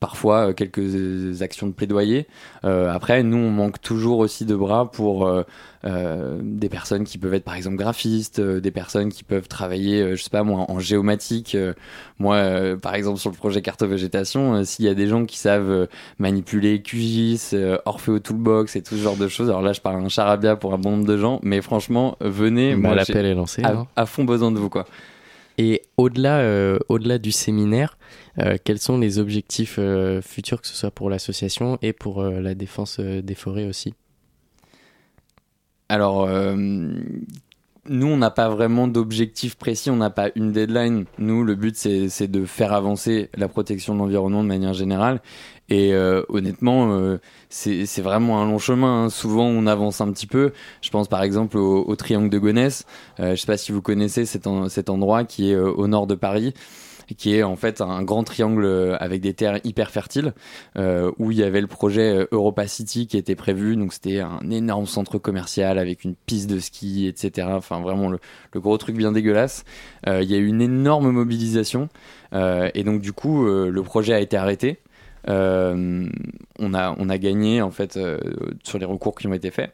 [0.00, 2.26] parfois euh, quelques actions de plaidoyer.
[2.64, 5.42] Euh, après, nous, on manque toujours aussi de bras pour euh,
[5.84, 10.00] euh, des personnes qui peuvent être par exemple graphistes, euh, des personnes qui peuvent travailler,
[10.02, 11.54] euh, je sais pas moi, en géomatique.
[11.54, 11.74] Euh,
[12.18, 15.38] moi, euh, par exemple, sur le projet cartovégétation, euh, s'il y a des gens qui
[15.38, 15.86] savent euh,
[16.18, 20.02] manipuler QGIS, euh, Orfeo Toolbox et tout ce genre de choses, alors là, je parle
[20.02, 23.62] un charabia pour un bon nombre de gens, mais franchement, venez, Bah, L'appel est lancé.
[23.62, 23.86] à, hein.
[23.96, 24.86] à fond besoin de vous, quoi.
[25.58, 27.96] Et au-delà, euh, au-delà du séminaire,
[28.38, 32.54] euh, quels sont les objectifs euh, futurs, que ce soit pour l'association et pour la
[32.54, 33.94] défense des forêts aussi?
[35.88, 36.28] Alors,
[37.86, 41.04] nous, on n'a pas vraiment d'objectif précis, on n'a pas une deadline.
[41.18, 45.20] Nous, le but, c'est de faire avancer la protection de l'environnement de manière générale.
[45.70, 49.04] Et euh, honnêtement, euh, c'est vraiment un long chemin.
[49.04, 49.10] hein.
[49.10, 50.52] Souvent, on avance un petit peu.
[50.82, 52.84] Je pense par exemple au, triangle de Gonesse.
[53.20, 55.86] Euh, je ne sais pas si vous connaissez cet, en- cet endroit qui est au
[55.86, 56.54] nord de Paris
[57.18, 60.32] qui est en fait un grand triangle avec des terres hyper fertiles,
[60.76, 64.86] où il y avait le projet Europa City qui était prévu, donc c'était un énorme
[64.86, 67.48] centre commercial avec une piste de ski, etc.
[67.50, 68.18] Enfin vraiment le,
[68.54, 69.64] gros truc bien dégueulasse.
[70.06, 71.90] Il y a eu une énorme mobilisation,
[72.32, 74.78] et donc du coup le projet a été arrêté.
[75.28, 76.06] Euh,
[76.58, 78.18] on, a, on a gagné en fait euh,
[78.62, 79.72] sur les recours qui ont été faits.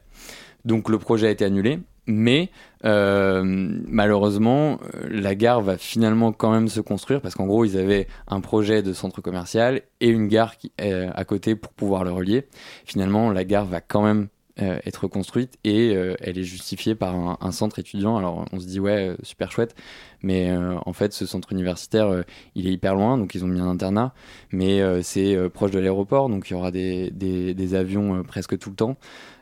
[0.65, 2.51] Donc le projet a été annulé, mais
[2.85, 8.07] euh, malheureusement, la gare va finalement quand même se construire parce qu'en gros, ils avaient
[8.29, 12.47] un projet de centre commercial et une gare qui, à côté pour pouvoir le relier.
[12.85, 14.29] Finalement, la gare va quand même
[14.63, 18.17] euh, être construite et euh, elle est justifiée par un, centre étudiant.
[18.17, 19.75] Alors on se dit ouais, euh, super chouette,
[20.23, 23.69] mais en fait, ce centre universitaire, il est hyper loin, donc ils ont mis un
[23.69, 24.13] internat,
[24.53, 28.77] mais c'est proche de l'aéroport, donc il y aura des, des, avions presque tout le
[28.77, 28.97] temps.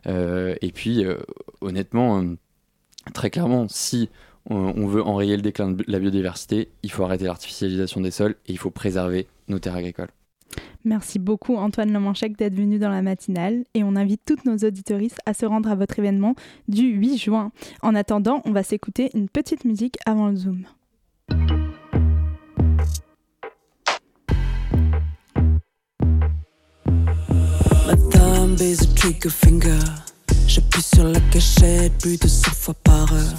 [0.07, 1.05] Et puis,
[1.61, 2.25] honnêtement,
[3.13, 4.09] très clairement, si
[4.47, 8.53] on veut enrayer le déclin de la biodiversité, il faut arrêter l'artificialisation des sols et
[8.53, 10.11] il faut préserver nos terres agricoles.
[10.85, 15.19] Merci beaucoup Antoine Lemanchec d'être venu dans la matinale et on invite toutes nos auditoristes
[15.27, 16.35] à se rendre à votre événement
[16.69, 17.53] du 8 juin.
[17.83, 20.65] En attendant, on va s'écouter une petite musique avant le Zoom.
[27.87, 29.79] Ma thumb baise trigger finger.
[30.47, 33.35] J'appuie sur la cachette plus de 100 fois par heure.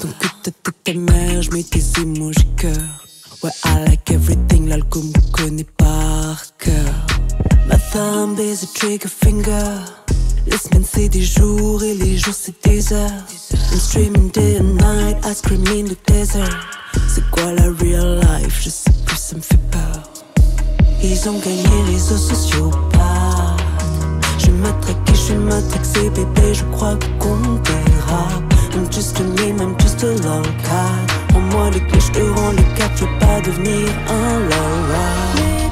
[0.00, 3.06] Donc que tête ta mère, je mets tes emojis cœur.
[3.42, 5.66] Ouais, I like everything, l'alcool me connaît
[6.66, 6.94] cœur.
[7.68, 9.70] Ma thumb baise a trigger finger.
[10.46, 13.24] Les semaines c'est des jours et les jours c'est des heures.
[13.72, 16.48] I'm streaming day and night, I scream in the desert.
[17.08, 18.60] C'est quoi la real life?
[18.62, 20.02] Je sais plus, ça me fait peur.
[21.02, 23.56] Ils ont gagné réseaux sociaux pas.
[24.38, 28.24] Je m'attraque et je matraxé bébé, je crois qu'on verra.
[28.74, 30.96] I'm just a meme, I'm just a lolcat.
[31.32, 35.65] Rends-moi les clés, je te rends les cartes, je veux pas devenir un lolcat.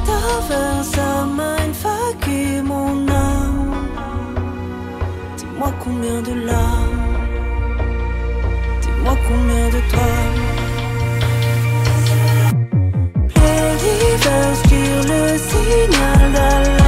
[0.83, 3.89] Ça mindfucké mon âme.
[5.37, 7.05] Dis-moi combien de larmes.
[8.83, 10.13] Dis-moi combien de toi.
[13.35, 16.84] Pluriverse tire le signal d'alarme.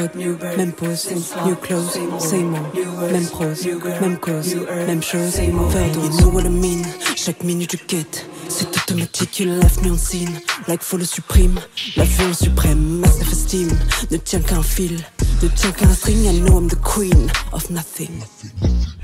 [0.00, 1.08] Code, même pose,
[1.44, 2.58] new clothes, same mot,
[3.12, 3.66] même prose,
[4.00, 6.82] même cause, même chose, faire You know what I mean,
[7.16, 11.60] chaque minute je quête, c'est automatique, you left me on scene, like follow supreme,
[11.96, 13.68] la violence suprême, ma self-esteem,
[14.10, 14.98] ne tient qu'un fil,
[15.42, 18.22] ne tient qu'un string, I know I'm the queen of nothing.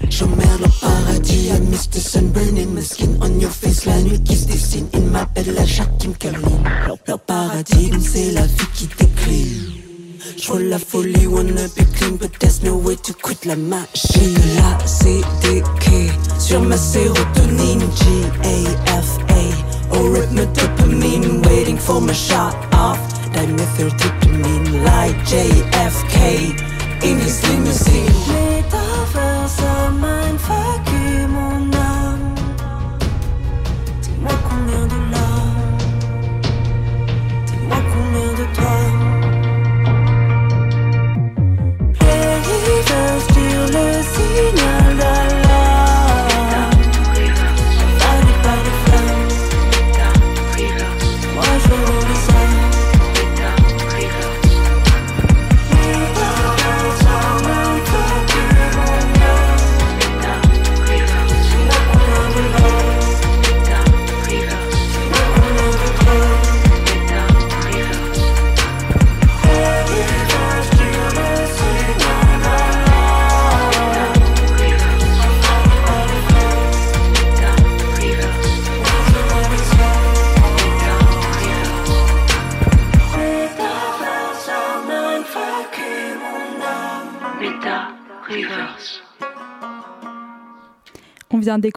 [0.08, 4.22] J'emmerde leur paradis, I miss the sun burning my skin on your face, la nuit
[4.22, 6.62] qui se dessine, in ma belle la Jacqueline Caroline.
[6.86, 9.85] Leur, leur paradigme, c'est la vie qui décline.
[10.36, 14.36] J'vois la folie, wanna be clean, but there's no way to quit la machine.
[14.84, 19.42] C'est des quais sur ma sérotonine, G-A-F-A.
[19.92, 22.98] Oh, Au rythme dopamine, waiting for my shot off.
[23.32, 26.54] Dimethyltryptamine, like JFK
[27.02, 28.75] in his limousine.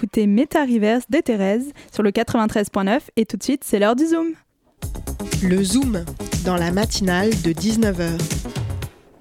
[0.10, 4.08] D'écouter Meta Reverse de Thérèse sur le 93.9 et tout de suite c'est l'heure du
[4.08, 4.30] Zoom.
[5.44, 6.04] Le Zoom,
[6.46, 8.20] dans la matinale de 19h.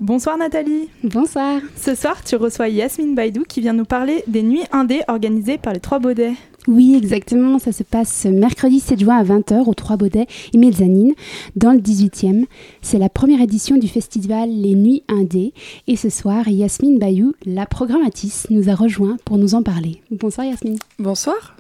[0.01, 0.89] Bonsoir Nathalie.
[1.05, 1.61] Bonsoir.
[1.77, 5.73] Ce soir, tu reçois Yasmine Baïdou qui vient nous parler des nuits indées organisées par
[5.73, 6.35] les Trois Baudets.
[6.69, 7.59] Oui, exactement.
[7.59, 11.15] Ça se passe mercredi 7 juin à 20h aux Trois Baudets et Mezzanine,
[11.57, 12.45] dans le 18e.
[12.83, 15.55] C'est la première édition du festival Les Nuits Indées.
[15.87, 20.03] Et ce soir, Yasmine Bayou, la programmatrice, nous a rejoint pour nous en parler.
[20.11, 20.79] Bonsoir Yasmine.
[20.99, 21.57] Bonsoir.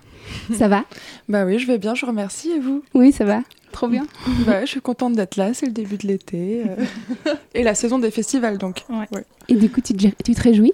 [0.52, 0.84] Ça va?
[1.30, 2.50] Bah oui, je vais bien, je vous remercie.
[2.50, 2.82] Et vous?
[2.92, 3.40] Oui, ça va.
[3.72, 4.06] Trop bien.
[4.46, 6.62] bah, je suis contente d'être là, c'est le début de l'été.
[6.66, 8.84] euh, et la saison des festivals, donc.
[8.88, 9.06] Ouais.
[9.48, 10.72] Et du coup, tu te, tu te réjouis?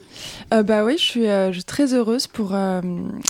[0.53, 2.81] Euh, bah oui, je suis, euh, je suis très heureuse pour euh,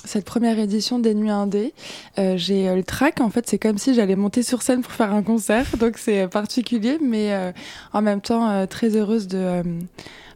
[0.04, 1.72] cette première édition des Nuits Indées.
[2.18, 4.92] Euh, J'ai euh, le track, en fait, c'est comme si j'allais monter sur scène pour
[4.92, 7.52] faire un concert, donc c'est particulier, mais euh,
[7.92, 9.62] en même temps euh, très heureuse de, euh,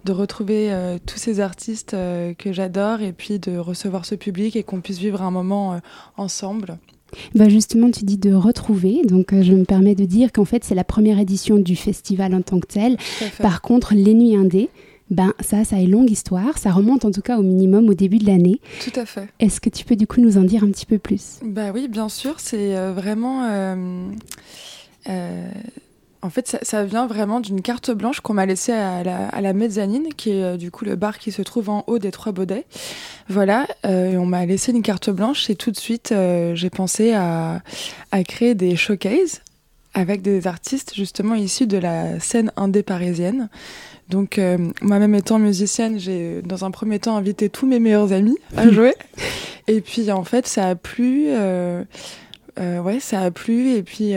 [0.04, 4.56] de retrouver euh, tous ces artistes euh, que j'adore et puis de recevoir ce public
[4.56, 5.78] et qu'on puisse vivre un moment euh,
[6.16, 6.78] ensemble.
[7.34, 9.02] Bah Justement, tu dis de retrouver.
[9.04, 12.34] Donc, euh, je me permets de dire qu'en fait, c'est la première édition du festival
[12.34, 12.96] en tant que tel.
[13.40, 14.68] Par contre, les Nuits Indées,
[15.10, 16.58] ben, ça, ça a une longue histoire.
[16.58, 18.60] Ça remonte en tout cas au minimum au début de l'année.
[18.84, 19.28] Tout à fait.
[19.40, 21.38] Est-ce que tu peux du coup nous en dire un petit peu plus?
[21.42, 23.44] Bah oui, bien sûr, c'est euh, vraiment.
[23.44, 24.08] euh,
[25.08, 25.48] euh,
[26.22, 29.40] en fait, ça, ça vient vraiment d'une carte blanche qu'on m'a laissée à la, à
[29.40, 32.10] la mezzanine, qui est euh, du coup le bar qui se trouve en haut des
[32.10, 32.66] Trois Baudets.
[33.28, 36.70] Voilà, euh, et on m'a laissé une carte blanche et tout de suite, euh, j'ai
[36.70, 37.62] pensé à,
[38.10, 39.42] à créer des showcases
[39.94, 43.48] avec des artistes justement issus de la scène indé parisienne.
[44.08, 44.40] Donc,
[44.80, 48.94] moi-même étant musicienne, j'ai dans un premier temps invité tous mes meilleurs amis à jouer.
[49.66, 51.28] et puis, en fait, ça a plu.
[52.56, 53.72] ouais, ça a plu.
[53.72, 54.14] Et puis,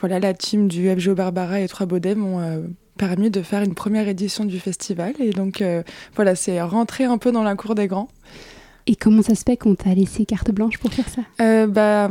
[0.00, 2.60] voilà, la team du FGO Barbara et Trois Baudets m'ont euh,
[2.98, 5.14] permis de faire une première édition du festival.
[5.20, 5.82] Et donc, euh,
[6.16, 8.08] voilà, c'est rentrer un peu dans la cour des grands.
[8.86, 11.22] Et comment ça se fait qu'on t'a laissé carte blanche pour faire ça?
[11.40, 12.10] Euh, bah,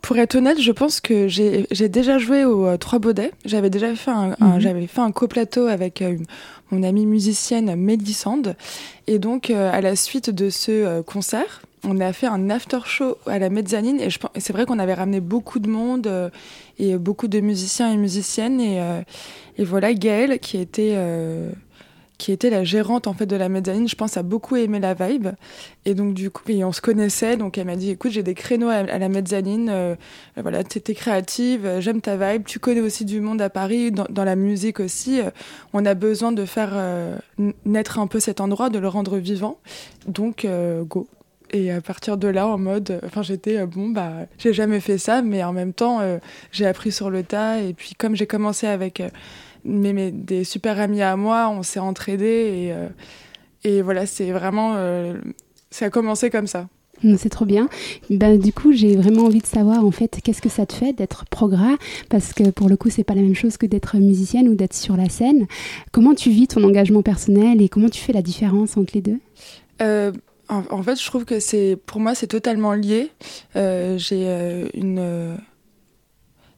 [0.00, 3.32] pour être honnête, je pense que j'ai déjà joué aux euh, Trois Baudets.
[3.44, 4.60] J'avais déjà fait un, un- Mhm.
[4.60, 6.16] j'avais fait un coplateau avec euh,
[6.70, 8.56] mon amie musicienne Mélissande.
[9.06, 13.16] Et donc, euh, à la suite de ce concert, on a fait un after show
[13.26, 14.00] à la mezzanine.
[14.00, 14.08] Et
[14.38, 16.30] c'est vrai qu'on avait ramené beaucoup de monde euh,
[16.78, 18.60] et beaucoup de musiciens et musiciennes.
[18.60, 19.02] Et, euh,
[19.58, 21.50] voilà, Gaëlle, qui était euh,
[22.18, 24.94] qui était la gérante en fait de la mezzanine, je pense a beaucoup aimé la
[24.94, 25.28] vibe
[25.84, 28.32] et donc du coup et on se connaissait donc elle m'a dit écoute j'ai des
[28.32, 29.98] créneaux à, la mezzanine
[30.34, 34.34] voilà t'es créative j'aime ta vibe tu connais aussi du monde à Paris dans, la
[34.34, 35.20] musique aussi
[35.74, 36.72] on a besoin de faire
[37.66, 39.58] naître un peu cet endroit de le rendre vivant
[40.06, 40.46] donc
[40.88, 41.06] go
[41.52, 44.98] et à partir de là en mode enfin j'étais euh, bon bah j'ai jamais fait
[44.98, 46.18] ça mais en même temps euh,
[46.52, 49.08] j'ai appris sur le tas et puis comme j'ai commencé avec euh,
[49.64, 52.24] mes, mes- des super amis à moi, on s'est entraidés
[52.66, 52.88] et, euh,
[53.64, 54.76] et voilà, c'est vraiment.
[55.70, 56.68] ça a commencé comme ça.
[57.02, 57.68] Non, C'est trop bien.
[58.08, 60.92] Ben, du coup, j'ai vraiment envie de savoir en fait qu'est-ce que ça te fait
[60.92, 61.74] d'être progrès?
[62.08, 64.72] Parce que pour le coup, c'est pas la même chose que d'être musicienne ou d'être
[64.74, 65.46] sur la scène.
[65.92, 69.18] Comment tu vis ton engagement personnel et comment tu fais la différence entre les deux?
[70.48, 73.10] En, fait, je trouve que c'est, pour moi, c'est totalement lié.
[73.56, 74.98] Euh, j'ai euh, une.
[74.98, 75.36] euh,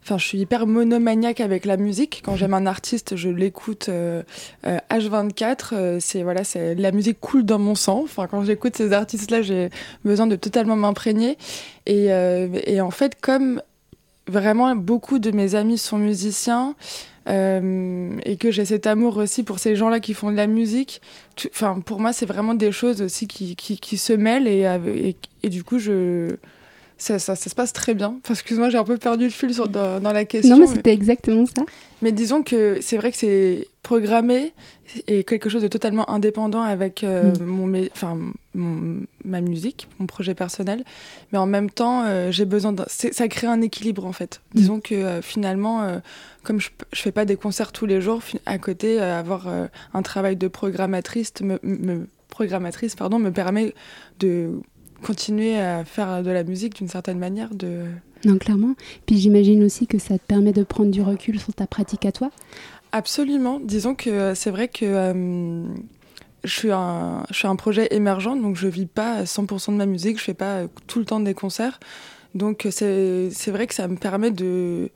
[0.01, 2.23] Enfin, je suis hyper monomaniaque avec la musique.
[2.25, 4.23] Quand j'aime un artiste, je l'écoute euh,
[4.65, 5.57] euh, H24.
[5.73, 8.01] euh, c'est voilà, c'est la musique coule dans mon sang.
[8.05, 9.69] Enfin, quand j'écoute ces artistes-là, j'ai
[10.03, 11.37] besoin de totalement m'imprégner.
[11.85, 12.11] Et,
[12.81, 13.61] en fait, comme
[14.27, 16.75] vraiment beaucoup de mes amis sont musiciens
[17.29, 21.01] et que j'ai cet amour aussi pour ces gens-là qui font de la musique,
[21.51, 25.63] enfin, pour moi, c'est vraiment des choses aussi qui, qui, se mêlent et, et du
[25.63, 26.37] coup, je
[26.99, 28.15] ça, ça, ça se passe très bien.
[28.23, 30.55] Enfin, excuse-moi, j'ai un peu perdu le fil sur, dans, dans la question.
[30.57, 31.63] Non, mais c'était exactement ça.
[32.01, 34.53] Mais disons que c'est vrai que c'est programmé
[35.07, 37.43] et quelque chose de totalement indépendant avec euh, Mm.
[37.45, 38.17] mon, enfin,
[38.53, 40.83] mon- ma musique, mon projet personnel.
[41.31, 44.41] Mais en même temps, euh, j'ai besoin d'un- Ça crée un équilibre en fait.
[44.53, 44.57] Mm.
[44.59, 45.99] Disons que euh, finalement,
[46.43, 49.47] comme je, je fais pas des concerts tous les jours, à côté, avoir
[49.93, 53.73] un travail de programmatrice me, me- programmatrice pardon, me permet
[54.19, 54.51] de
[55.01, 57.53] continuer à faire de la musique d'une certaine manière.
[57.53, 57.85] De...
[58.25, 58.75] Non, clairement.
[59.05, 62.11] Puis j'imagine aussi que ça te permet de prendre du recul sur ta pratique à
[62.11, 62.31] toi.
[62.91, 63.59] Absolument.
[63.59, 65.63] Disons que euh, c'est vrai que euh,
[66.43, 69.77] je, suis un, je suis un projet émergent, donc je vis pas à 100% de
[69.77, 71.79] ma musique, je fais pas tout le temps des concerts.
[72.35, 74.89] Donc euh, c'est c'est vrai que ça me permet de,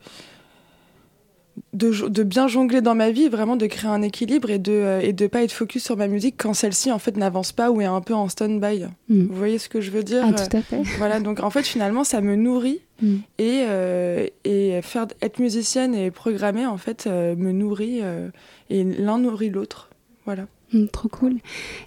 [1.72, 5.12] de, bien jongler dans ma vie, vraiment de créer un équilibre et de euh, et
[5.12, 7.86] de pas être focus sur ma musique quand celle-ci en fait n'avance pas ou est
[7.86, 8.86] un peu en stand-by.
[9.08, 9.26] Mm.
[9.26, 10.24] Vous voyez ce que je veux dire?
[10.26, 10.82] Ah, tout à fait.
[10.98, 13.16] Voilà, donc en fait finalement ça me nourrit Mm.
[13.38, 18.28] Et, euh, et faire, être musicienne et programmer, en fait, euh, me nourrit euh,
[18.70, 19.90] et l'un nourrit l'autre.
[20.24, 20.46] Voilà.
[20.74, 21.34] Mm, trop cool.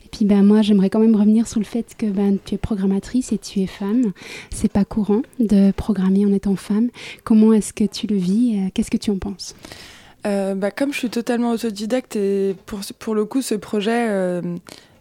[0.06, 2.58] Et puis ben moi j'aimerais quand même revenir sur le fait que ben tu es
[2.58, 4.14] programmatrice et tu es femme.
[4.50, 6.90] C'est pas courant de programmer en étant femme.
[7.24, 9.56] Comment est-ce que tu le vis euh, Qu'est-ce que tu en penses?
[10.26, 14.42] Euh, bah, comme je suis totalement autodidacte et pour, pour le coup ce projet euh,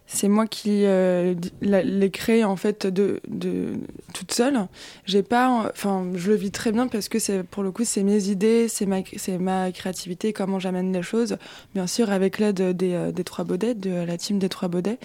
[0.06, 3.74] c'est moi qui euh, l'ai créé en fait de, de
[4.14, 4.68] toute seule.
[5.04, 8.04] J'ai pas, enfin je le vis très bien parce que c'est pour le coup c'est
[8.04, 11.36] mes idées, c'est ma c'est ma créativité, comment j'amène les choses.
[11.74, 14.98] Bien sûr avec l'aide des, euh, des trois baudets, de la team des trois baudets.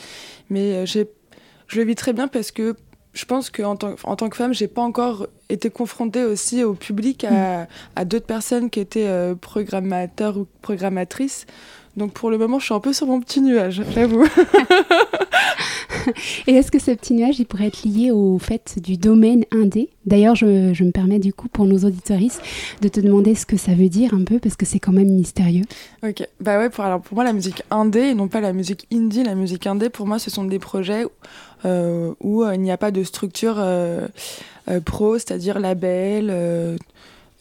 [0.49, 1.09] Mais euh, j'ai,
[1.67, 2.75] je le vis très bien parce que
[3.13, 6.75] je pense qu'en tant, en tant que femme, j'ai pas encore été confrontée aussi au
[6.75, 11.45] public, à, à d'autres personnes qui étaient euh, programmateurs ou programmatrices.
[11.97, 14.25] Donc pour le moment, je suis un peu sur mon petit nuage, j'avoue.
[16.47, 19.89] Et est-ce que ce petit nuage il pourrait être lié au fait du domaine indé?
[20.05, 22.41] D'ailleurs, je, je me permets du coup pour nos auditoristes
[22.81, 25.11] de te demander ce que ça veut dire un peu parce que c'est quand même
[25.11, 25.63] mystérieux.
[26.03, 28.87] ok, bah ouais, pour, alors pour moi, la musique indé et non pas la musique
[28.91, 31.05] indie, la musique indé, pour moi, ce sont des projets
[31.65, 34.07] euh, où euh, il n'y a pas de structure euh,
[34.69, 36.77] euh, pro, c'est-à-dire label,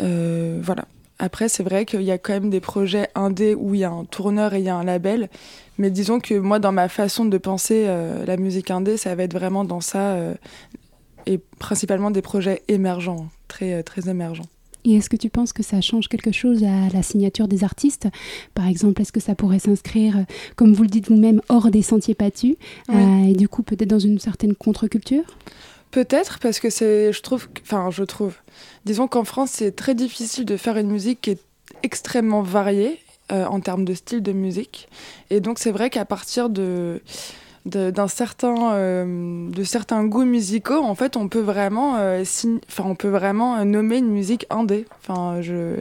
[0.01, 0.84] voilà.
[1.23, 3.91] Après, c'est vrai qu'il y a quand même des projets indés où il y a
[3.91, 5.29] un tourneur et il y a un label.
[5.77, 9.23] Mais disons que moi, dans ma façon de penser euh, la musique indé, ça va
[9.25, 10.14] être vraiment dans ça.
[10.14, 10.35] euh,
[11.27, 14.47] et principalement des projets émergents, très, euh, très émergents.
[14.87, 18.09] Et est-ce que tu penses que ça change quelque chose à la signature des artistes?
[18.55, 20.25] Par exemple, est-ce que ça pourrait s'inscrire,
[20.57, 22.57] comme vous le dites vous-même, hors des sentiers battus
[22.89, 22.95] Oui.
[23.03, 25.25] euh, et du coup peut-être dans une certaine contre-culture?
[25.91, 28.34] Peut-être parce que c'est, je trouve, enfin, je trouve.
[28.84, 31.43] Disons qu'en France, c'est très difficile de faire une musique qui est
[31.82, 33.01] extrêmement variée
[33.32, 34.88] euh, en termes de style de musique.
[35.30, 37.01] Et donc, c'est vrai qu'à partir de
[37.66, 42.24] d'un certain euh, de certains goûts musicaux en fait on peut vraiment euh,
[42.82, 45.76] on peut vraiment euh, nommer une musique indé enfin je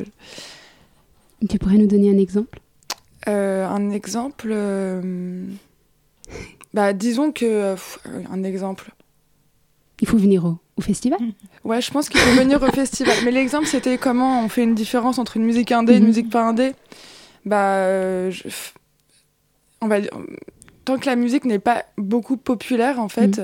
[1.48, 2.60] Tu pourrais nous donner un exemple?
[3.26, 4.56] Un exemple
[6.74, 8.00] bah disons que pff,
[8.30, 8.92] un exemple
[10.02, 11.20] Il faut venir au, au festival
[11.66, 13.16] Ouais, je pense qu'il faut venir au festival.
[13.26, 16.08] Mais l'exemple, c'était comment on fait une différence entre une musique indé et une Mhm.
[16.08, 16.74] musique pas indé.
[17.46, 18.48] Bah, euh, je-
[19.82, 20.12] on va dire,
[20.86, 23.42] tant que la musique n'est pas beaucoup populaire, en fait,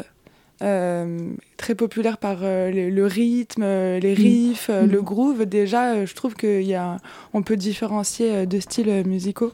[0.62, 4.91] euh, très populaire par euh, le, le rythme, euh, les riffs, euh, Mhm.
[4.91, 6.97] le groove, déjà, je trouve qu'il y a,
[7.34, 9.51] on peut différencier deux styles musicaux.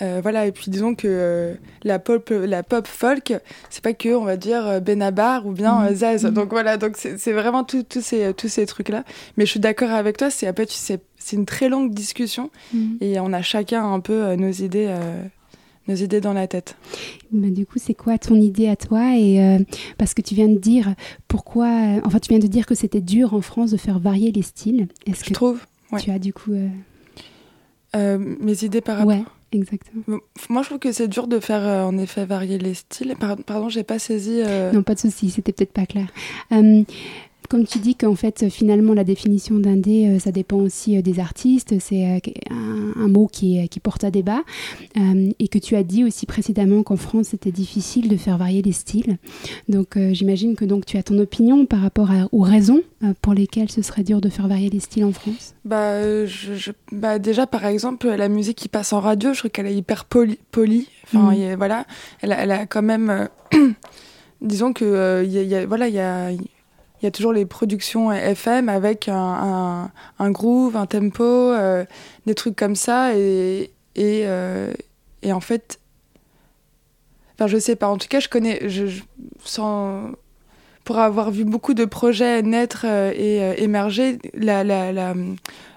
[0.00, 1.54] Euh, voilà, et puis disons que
[1.84, 3.34] la pop, la pop folk,
[3.70, 6.24] c'est pas que, on va dire, Benabar ou bien euh, Zaz.
[6.24, 9.04] Donc voilà, donc c'est vraiment tous ces, tous ces trucs-là.
[9.36, 10.52] Mais je suis d'accord avec toi, c'est
[11.32, 12.50] une très longue discussion
[13.00, 14.92] et on a chacun un peu nos idées.
[15.88, 16.76] Nos idées dans la tête.
[17.32, 19.58] Bah, du coup, c'est quoi ton idée à toi Et euh,
[19.98, 20.94] parce que tu viens de dire
[21.28, 24.30] pourquoi, euh, enfin, tu viens de dire que c'était dur en France de faire varier
[24.32, 24.88] les styles.
[25.06, 25.60] Est-ce que trouve.
[25.90, 26.00] ouais.
[26.00, 26.52] tu as du coup,
[27.96, 29.12] euh, mes idées par rapport.
[29.12, 29.22] ouais,
[29.52, 30.02] exactement.
[30.48, 33.14] Moi, je trouve que c'est dur de faire en effet varier les styles.
[33.18, 34.40] Par- pardon, j'ai pas saisi.
[34.72, 36.06] Non, pas de souci, c'était peut-être pas clair.
[37.52, 41.20] Comme tu dis qu'en fait, finalement, la définition d'indé, euh, ça dépend aussi euh, des
[41.20, 41.74] artistes.
[41.80, 42.18] C'est euh,
[42.50, 44.40] un, un mot qui, qui porte à débat.
[45.38, 48.72] Et que tu as dit aussi précédemment qu'en France, c'était difficile de faire varier les
[48.72, 49.18] styles.
[49.68, 52.80] Donc, j'imagine que donc, tu as ton opinion par rapport à- aux raisons
[53.20, 55.54] pour lesquelles ce serait dur de faire varier les styles en France.
[55.66, 59.50] Bah, je, je- bah, déjà, par exemple, la musique qui passe en radio, je trouve
[59.50, 60.38] qu'elle est hyper poli.
[60.52, 60.88] polie.
[61.12, 61.56] Enfin, Mhm.
[61.56, 61.84] voilà,
[62.22, 63.28] elle a, elle a quand même.
[64.40, 66.30] disons que euh, a- y a- voilà, il y a,
[67.02, 69.90] il y a toujours les productions FM avec un,
[70.20, 71.84] groove, un tempo, euh,
[72.26, 73.16] des trucs comme ça.
[73.16, 74.72] Et, euh,
[75.22, 75.80] et en fait.
[77.34, 77.88] Enfin, je sais pas.
[77.88, 78.68] En tout cas, je connais.
[78.68, 79.02] Je,
[79.44, 80.12] sans,
[80.84, 85.14] pour avoir vu beaucoup de projets naître euh, et émerger, la, la,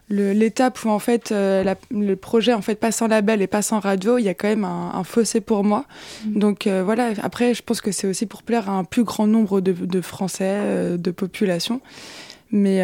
[0.10, 3.72] l'étape où en fait euh, la- le projet en fait passe en label et passe
[3.72, 5.86] en radio, il y a quand même un, un fossé pour moi.
[6.26, 6.39] Mhm.
[6.39, 7.10] Donc euh, voilà.
[7.24, 10.01] Après, je pense que c'est aussi pour plaire à un plus grand nombre de, de
[10.01, 11.82] Français, euh, de population.
[12.51, 12.84] Mais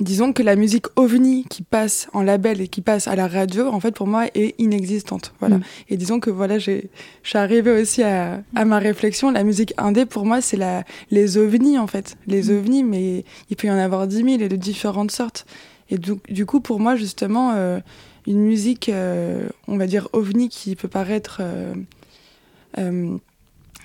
[0.00, 3.68] disons que la musique ovni qui passe en label et qui passe à la radio,
[3.68, 5.32] en fait, pour moi, est inexistante.
[5.38, 5.58] Voilà.
[5.58, 5.62] Mm.
[5.90, 6.90] Et disons que voilà, j'ai,
[7.22, 9.30] je suis arrivée aussi à, à ma réflexion.
[9.30, 12.16] La musique indé, pour moi, c'est la, les ovnis, en fait.
[12.26, 12.56] Les Mm.
[12.58, 15.46] ovnis, mais il peut y en avoir dix mille et de différentes sortes.
[15.94, 17.78] Et du, coup, pour moi, justement, euh,
[18.26, 21.40] une musique, euh, on va dire ovni, qui peut paraître.
[21.40, 23.16] euh,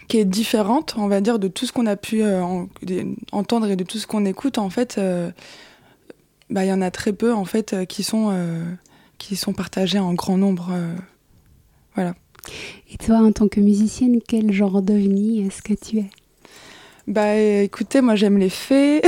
[0.08, 2.24] qui est différente, on va dire, de tout ce qu'on a pu
[3.32, 5.00] entendre et de tout ce qu'on écoute, en fait,
[6.50, 8.36] bah, il y en a très peu, en fait, qui sont,
[9.20, 10.76] qui sont partagés en grand nombre.
[11.94, 12.16] voilà.
[12.92, 16.10] Et toi, en tant que musicienne, quel genre d'ovni est-ce que tu es?
[17.10, 19.04] Bah écoutez, moi j'aime les faits.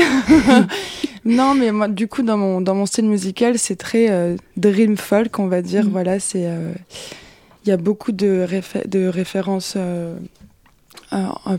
[1.26, 4.98] non, mais moi du coup dans mon dans mon style musical, c'est très euh, dream
[4.98, 5.84] folk, on va dire.
[5.86, 5.92] Mhm.
[5.92, 6.74] Voilà, c'est euh,
[7.64, 10.16] il y a beaucoup de réfé- de références euh,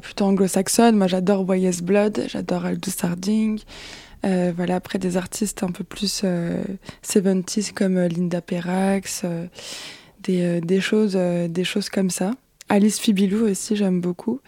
[0.03, 0.97] plutôt anglo-saxonnes.
[0.97, 3.61] Moi j'adore YS Blood, j'adore Aldous Harding.
[4.24, 6.61] Voilà, après des artistes un peu plus euh,
[7.07, 9.22] 70s comme Linda Perrax,
[10.24, 11.16] des, des choses
[11.49, 12.32] des choses comme ça.
[12.68, 14.40] Alice Fibilou aussi, j'aime beaucoup.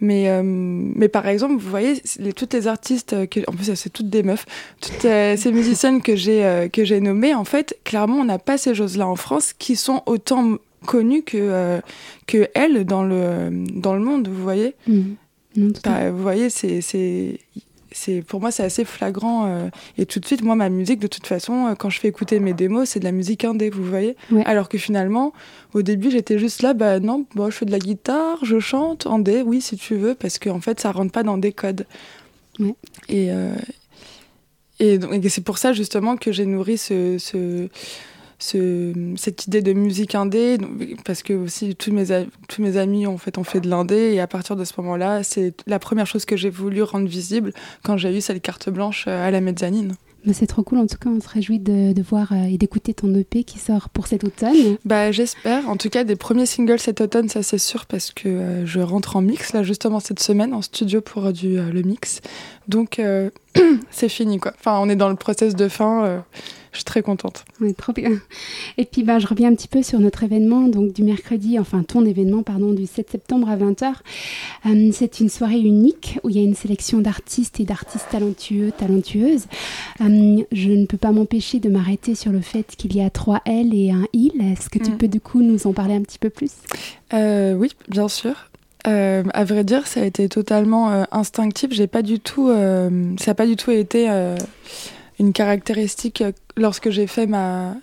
[0.00, 3.74] Mais, euh, mais par exemple, vous voyez, les, toutes les artistes, euh, que, en plus
[3.74, 4.46] c'est toutes des meufs,
[4.80, 8.38] toutes euh, ces musiciennes que j'ai euh, que j'ai nommées, en fait, clairement, on n'a
[8.38, 11.80] pas ces choses-là en France qui sont autant connues que,
[12.28, 14.76] que elles dans le, dans le monde, vous voyez.
[14.86, 15.80] Fait.
[15.84, 16.80] Bah, vous voyez, c'est,
[17.98, 19.46] c'est, pour moi, c'est assez flagrant.
[19.46, 19.68] euh,
[19.98, 22.38] et tout de suite, moi, ma musique, de toute façon, euh, quand je fais écouter
[22.40, 24.16] mes démos, c'est de la musique indé, vous voyez.
[24.30, 24.44] Ouais.
[24.46, 25.32] Alors que finalement,
[25.74, 29.06] au début, j'étais juste là, bah non, bon, je fais de la guitare, je chante,
[29.06, 31.86] indé, oui, si tu veux, parce qu'en fait, ça rentre pas dans des codes.
[32.60, 32.74] Ouais.
[33.08, 33.54] Et, euh,
[34.80, 37.16] et, donc- et c'est pour ça, justement, que j'ai nourri ce.
[37.18, 37.68] ce
[38.38, 40.58] ce- cette idée de musique indé
[41.04, 42.06] parce que aussi tous mes
[42.48, 45.22] tous mes amis en fait ont fait de l'indé et à partir de ce moment-là
[45.24, 49.06] c'est la première chose que j'ai voulu rendre visible quand j'ai eu cette carte blanche
[49.08, 49.94] euh, à la mezzanine.
[50.32, 52.92] C'est trop cool, en tout cas, on se réjouit de, de voir euh, et d'écouter
[52.92, 54.76] ton EP qui sort pour cet automne.
[54.84, 58.28] Bah j'espère en tout cas des premiers singles cet automne ça c'est sûr parce que
[58.28, 61.70] euh, je rentre en mix là justement cette semaine en studio pour euh, du euh,
[61.70, 62.20] le mix
[62.66, 63.00] donc
[63.90, 64.52] c'est fini quoi.
[64.58, 66.22] Enfin on est dans le process de fin
[66.72, 67.44] je suis très contente.
[67.60, 68.12] Ouais, trop bien.
[68.76, 71.82] Et puis, bah, je reviens un petit peu sur notre événement, donc du mercredi, enfin
[71.82, 73.92] ton événement, pardon, du 7 septembre à 20h.
[74.66, 78.72] Euh, c'est une soirée unique où il y a une sélection d'artistes et d'artistes talentueux,
[78.76, 79.46] talentueuses.
[80.00, 83.40] Euh, je ne peux pas m'empêcher de m'arrêter sur le fait qu'il y a trois
[83.44, 84.32] L et un il.
[84.40, 84.96] Est-ce que tu Mm.
[84.98, 86.52] peux du coup nous en parler un petit peu plus?
[87.14, 88.34] Euh, oui, bien sûr.
[88.86, 91.70] Euh, à vrai dire, ça a été totalement euh, instinctif.
[91.72, 94.08] J'ai pas du tout, euh, ça n'a pas du tout été
[95.18, 97.74] une caractéristique euh, lorsque j'ai fait ma,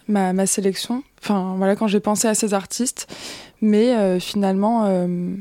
[0.45, 1.03] sélection.
[1.21, 3.07] Enfin, voilà, quand j'ai pensé à ces artistes.
[3.61, 5.35] Mais euh, finalement, euh,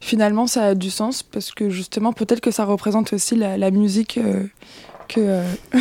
[0.00, 4.18] finalement, ça a du sens parce que justement, peut-être que ça représente aussi la, musique
[5.14, 5.20] que.
[5.20, 5.42] euh,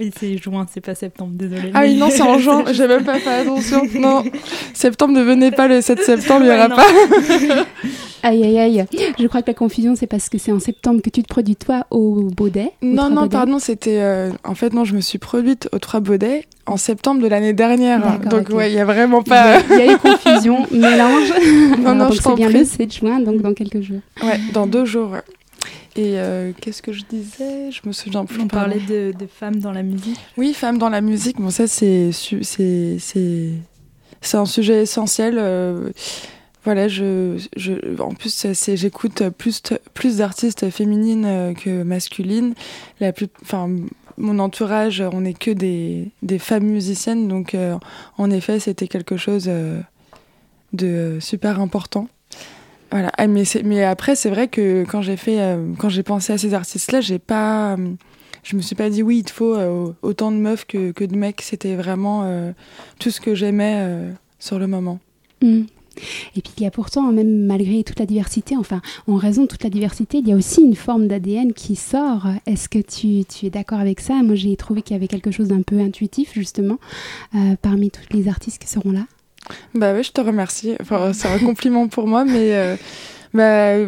[0.00, 1.70] Oui, c'est juin, c'est pas septembre, désolé.
[1.74, 2.64] Ah oui, non, c'est en juin.
[2.72, 3.82] J'ai même pas fait attention.
[3.98, 4.24] Non,
[4.72, 6.76] septembre, ne venez pas le 7 septembre, il y Ouais, aura non.
[6.76, 6.84] pas.
[8.22, 8.84] Aïe, aïe, aïe.
[9.18, 11.56] Je crois que la confusion, c'est parce que c'est en septembre que tu te produis,
[11.56, 12.70] toi, au Baudet.
[12.82, 13.96] au Non, non, pardon, c'était.
[13.98, 17.54] euh, en fait, non, je me suis produite aux Trois Baudets en septembre de l'année
[17.54, 18.18] dernière.
[18.20, 18.56] Donc, ok.
[18.56, 19.60] ouais, il y a vraiment pas.
[19.70, 21.32] il y a eu confusion, mélange.
[21.78, 22.58] Non, Alors, non, je c'est bien prie.
[22.58, 24.00] le 7 juin, donc dans quelques jours.
[24.22, 25.12] ouais, dans deux jours.
[25.12, 25.22] ouais.
[26.00, 27.70] Et euh, qu'est-ce que je disais?
[27.70, 28.40] Je me souviens plus.
[28.40, 30.18] On parlait de, de femmes dans la musique.
[30.38, 31.36] Oui, femmes dans la musique.
[31.38, 32.10] Bon, ça, c'est
[34.22, 35.36] c'est un sujet essentiel.
[35.38, 35.90] euh,
[36.64, 42.54] voilà, je, je en plus j'écoute plus plus d'artistes féminines euh, que masculines.
[43.00, 43.68] La plus, enfin,
[44.16, 47.76] mon entourage, on n'est que des des femmes musiciennes, donc euh,
[48.16, 49.50] en effet, c'était quelque chose
[50.72, 52.08] de super important.
[52.90, 53.10] Voilà.
[53.16, 56.54] Ah, mais, après, c'est vrai que quand j'ai fait, euh, quand j'ai pensé à ces
[56.54, 57.90] artistes-là, j'ai pas, euh,
[58.42, 61.16] je me suis pas dit oui, il te faut euh, autant de meufs que, de
[61.16, 61.42] mecs.
[61.42, 62.52] C'était vraiment
[62.98, 64.98] tout ce que j'aimais sur le moment.
[65.42, 65.62] Mm.
[66.36, 69.48] Et puis il y a pourtant, même malgré toute la diversité, enfin en raison de
[69.48, 72.28] toute la diversité, il y a aussi une forme d'ADN qui sort.
[72.46, 74.14] Est-ce que tu, tu es d'accord avec ça?
[74.22, 76.78] Moi j'ai trouvé qu'il y avait quelque chose d'un peu intuitif justement
[77.60, 79.04] parmi tous les artistes qui seront là.
[79.74, 80.76] Bah oui, je te remercie.
[80.80, 82.76] Enfin, c'est un compliment pour moi, mais euh,
[83.34, 83.78] bah,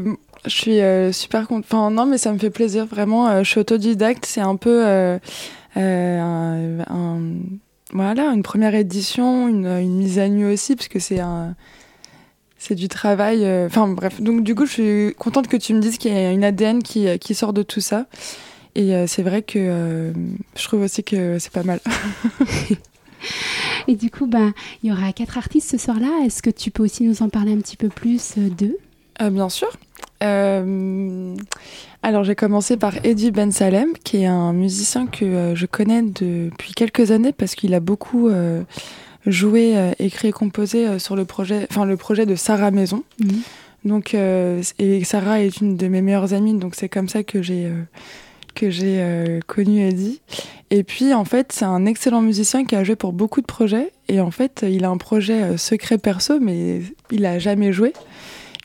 [0.44, 1.66] je suis euh, super contente.
[1.68, 3.28] Enfin, non, mais ça me fait plaisir, vraiment.
[3.28, 5.18] euh, je suis autodidacte, c'est un peu
[7.94, 11.20] voilà, une première édition, une, mise à nu aussi, parce que c'est.
[12.58, 13.44] C'est du travail.
[13.66, 14.20] Enfin, bref.
[14.20, 16.80] Donc, du coup, je suis contente que tu me dises qu'il y a une ADN
[16.80, 18.06] qui, qui sort de tout ça.
[18.76, 20.12] Et c'est vrai que
[20.56, 21.80] je trouve aussi que c'est pas mal.
[23.88, 24.52] Et du coup, ben,
[24.82, 26.24] il y aura quatre artistes ce soir-là.
[26.24, 28.76] Est-ce que tu peux aussi nous en parler un petit peu plus euh, d'eux?
[29.20, 29.68] Euh, bien sûr.
[30.22, 31.34] Euh,
[32.02, 36.02] alors j'ai commencé par Eddie Ben Salem, qui est un musicien que euh, je connais
[36.02, 38.62] depuis quelques années parce qu'il a beaucoup euh,
[39.26, 43.02] joué, écrit et composé sur le projet, enfin le projet de Sarah Maison.
[43.20, 43.40] Mhm.
[43.84, 47.68] Donc et Sarah est une de mes meilleures amies, donc c'est comme ça que j'ai
[48.54, 50.20] que j'ai euh, connu Eddie.
[50.70, 53.92] Et puis en fait c'est un excellent musicien qui a joué pour beaucoup de projets
[54.08, 57.92] et en fait il a un projet euh, secret perso mais il a jamais joué.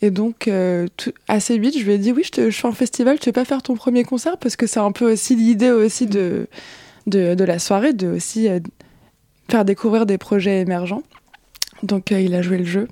[0.03, 0.85] Et donc, euh,
[1.27, 3.63] assez vite, je lui ai dit oui, je, fais un festival, tu veux pas faire
[3.63, 6.47] ton premier concert parce que c'est un peu aussi l'idée aussi de,
[7.07, 8.47] de, la soirée, de aussi
[9.49, 11.01] faire découvrir des projets émergents.
[11.84, 12.88] Donc il a joué le jeu.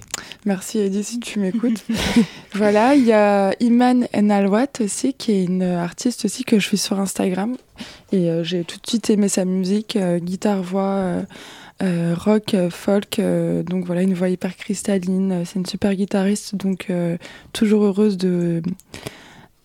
[0.45, 1.83] Merci Eddie si tu m'écoutes.
[2.53, 6.77] voilà, il y a Iman Enalwat aussi, qui est une artiste aussi que je suis
[6.77, 7.55] sur Instagram.
[8.11, 11.25] Et j'ai tout de suite aimé sa musique, guitare, voix.
[11.83, 15.43] Euh, rock, euh, folk, euh, donc voilà, une voix hyper cristalline.
[15.45, 16.91] C'est une super guitariste, donc
[17.53, 18.61] toujours heureuse de,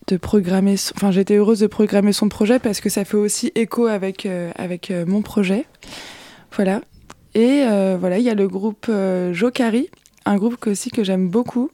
[0.07, 0.75] de programmer.
[0.95, 4.91] Enfin, j'étais heureuse de programmer son projet parce que ça fait aussi écho avec, avec
[5.07, 5.65] mon projet.
[6.53, 6.81] Voilà.
[7.33, 7.63] Et
[7.99, 8.91] voilà, il y a le groupe
[9.31, 9.89] Jokari,
[10.25, 11.71] un groupe aussi que j'aime beaucoup.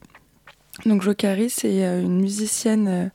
[0.86, 3.12] Donc Jokari, c'est une musicienne,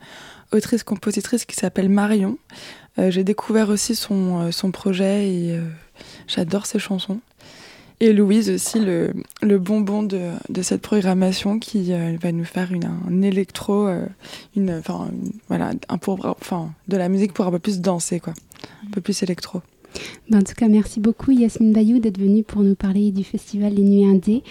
[0.52, 2.38] autrice, compositrice qui s'appelle Marion.
[2.98, 5.60] J'ai découvert aussi son, son projet et
[6.26, 7.20] J'adore ces chansons.
[8.00, 9.12] Et Louise aussi, le,
[9.42, 14.04] le bonbon de, de, cette programmation qui euh, va nous faire une, un électro, euh,
[14.56, 15.08] une, enfin,
[15.48, 16.36] voilà, un pour,
[16.88, 18.34] de la musique pour un peu plus danser, quoi.
[18.86, 19.62] Un peu plus électro.
[20.30, 23.74] Ben, en tout cas, merci beaucoup Yasmine Bayou d'être venue pour nous parler du festival
[23.74, 24.42] Les Nuits Indées.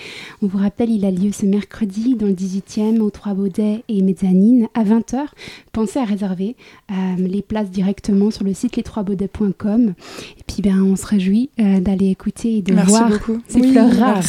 [0.41, 4.01] On vous rappelle, il a lieu ce mercredi dans le 18e au Trois Baudets et
[4.01, 5.25] Mezzanine à 20h.
[5.71, 6.55] Pensez à réserver
[6.91, 9.93] euh, les places directement sur le site les3baudets.com.
[10.39, 13.11] Et puis, ben, on se réjouit euh, d'aller écouter et de voir
[13.47, 14.23] ces fleurs rares.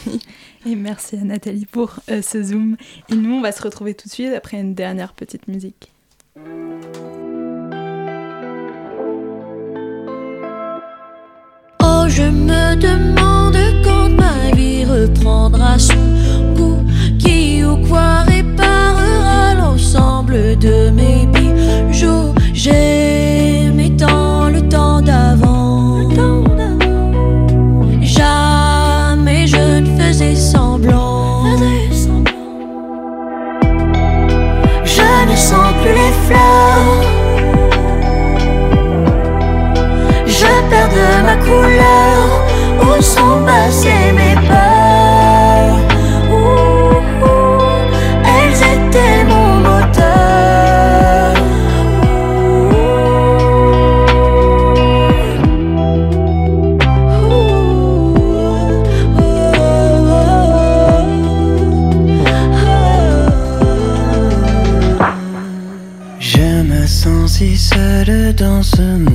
[0.66, 2.76] et merci à Nathalie pour euh, ce Zoom.
[3.10, 5.92] Et nous, on va se retrouver tout de suite après une dernière petite musique.
[12.16, 16.06] Je me demande quand ma vie reprendra son
[16.56, 16.82] goût.
[17.18, 22.32] Qui ou quoi réparera l'ensemble de mes bijoux?
[22.54, 25.98] J'aimais tant le temps d'avant.
[28.00, 31.44] Jamais je ne faisais semblant.
[34.84, 36.75] Je ne sens plus les fleurs.
[43.02, 45.76] Sont passées mes peurs
[48.24, 51.34] Elles étaient mon moteur.
[66.18, 69.05] Je me sens si seul dans ce monde,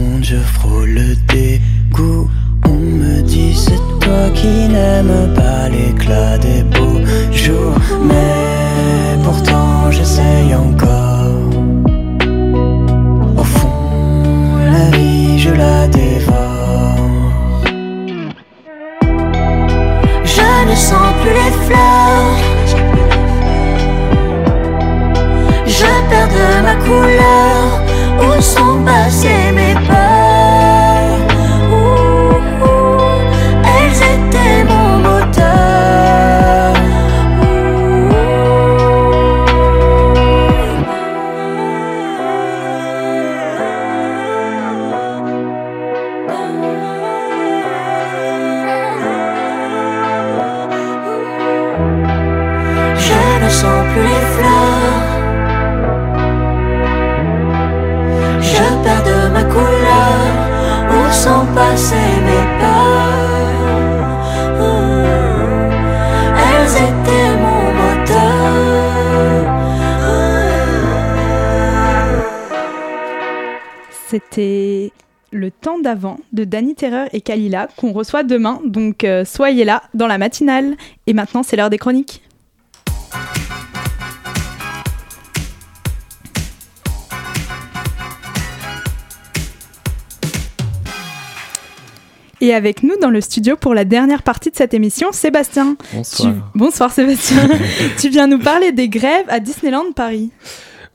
[76.31, 78.61] de Danny Terreur et Kalila qu'on reçoit demain.
[78.65, 80.75] Donc euh, soyez là dans la matinale.
[81.07, 82.21] Et maintenant, c'est l'heure des chroniques.
[92.43, 95.77] Et avec nous dans le studio pour la dernière partie de cette émission, Sébastien.
[95.93, 96.33] Bonsoir.
[96.55, 97.47] Bonsoir Sébastien.
[97.99, 100.31] tu viens nous parler des grèves à Disneyland Paris.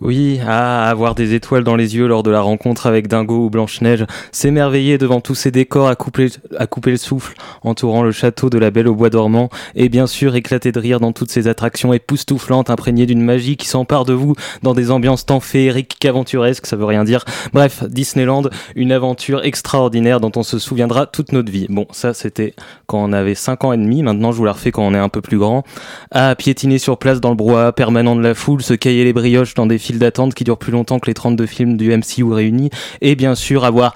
[0.03, 3.51] Oui, à avoir des étoiles dans les yeux lors de la rencontre avec Dingo ou
[3.51, 6.28] Blanche-Neige, s'émerveiller devant tous ces décors à couper,
[6.59, 10.07] à couper le souffle, entourant le château de la Belle au Bois dormant, et bien
[10.07, 14.12] sûr éclater de rire dans toutes ces attractions époustouflantes imprégnées d'une magie qui s'empare de
[14.12, 17.24] vous dans des ambiances tant féeriques qu'aventuresques, ça veut rien dire.
[17.55, 21.68] Bref, Disneyland, une aventure extraordinaire dont on se souviendra toute notre vie.
[21.70, 22.53] Bon, ça c'était
[22.86, 24.99] quand on avait 5 ans et demi, maintenant je vous la refais quand on est
[24.99, 25.64] un peu plus grand.
[26.11, 29.55] À piétiner sur place dans le brouhaha permanent de la foule, se cailler les brioches
[29.55, 32.70] dans des files d'attente qui durent plus longtemps que les 32 films du MCU réunis,
[33.01, 33.95] et bien sûr avoir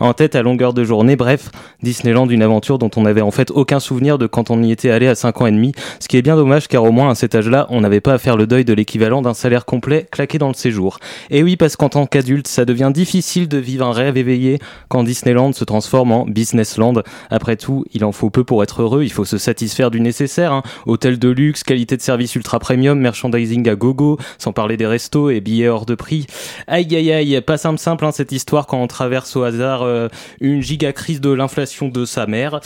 [0.00, 1.16] en tête à longueur de journée.
[1.16, 1.50] Bref,
[1.82, 4.90] Disneyland, une aventure dont on n'avait en fait aucun souvenir de quand on y était
[4.90, 7.14] allé à 5 ans et demi, ce qui est bien dommage car au moins à
[7.14, 10.38] cet âge-là, on n'avait pas à faire le deuil de l'équivalent d'un salaire complet claqué
[10.38, 10.98] dans le séjour.
[11.30, 14.58] Et oui, parce qu'en tant qu'adulte, ça devient difficile de vivre un rêve éveillé
[14.88, 17.02] quand Disneyland se transforme en Businessland.
[17.30, 20.62] Après tout, il en faut peu pour être heureux, il faut se satisfaire du nécessaire,
[20.86, 25.30] hôtel de luxe, qualité de service ultra premium, merchandising à gogo, sans parler des restos
[25.30, 26.26] et billets hors de prix.
[26.66, 30.08] Aïe aïe aïe, pas simple simple hein, cette histoire quand on traverse au hasard euh,
[30.40, 32.60] une giga crise de l'inflation de sa mère.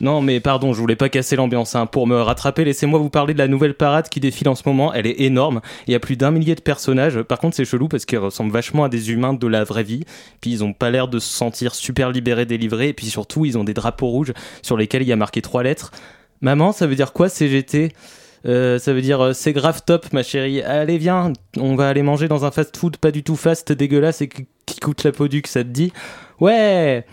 [0.00, 1.74] Non mais pardon, je voulais pas casser l'ambiance.
[1.74, 1.86] hein.
[1.86, 4.92] Pour me rattraper, laissez-moi vous parler de la nouvelle parade qui défile en ce moment.
[4.94, 5.60] Elle est énorme.
[5.86, 7.20] Il y a plus d'un millier de personnages.
[7.22, 10.04] Par contre, c'est chelou parce qu'ils ressemblent vachement à des humains de la vraie vie.
[10.40, 12.88] Puis ils ont pas l'air de se sentir super libérés, délivrés.
[12.88, 14.32] Et puis surtout, ils ont des drapeaux rouges
[14.62, 15.90] sur lesquels il y a marqué trois lettres.
[16.40, 17.92] Maman, ça veut dire quoi CGT
[18.46, 20.62] Euh, ça veut dire euh, c'est grave top ma chérie.
[20.62, 24.28] Allez viens, on va aller manger dans un fast-food pas du tout fast, dégueulasse et
[24.28, 25.92] qui qui coûte la peau du que ça te dit?
[26.40, 27.04] Ouais.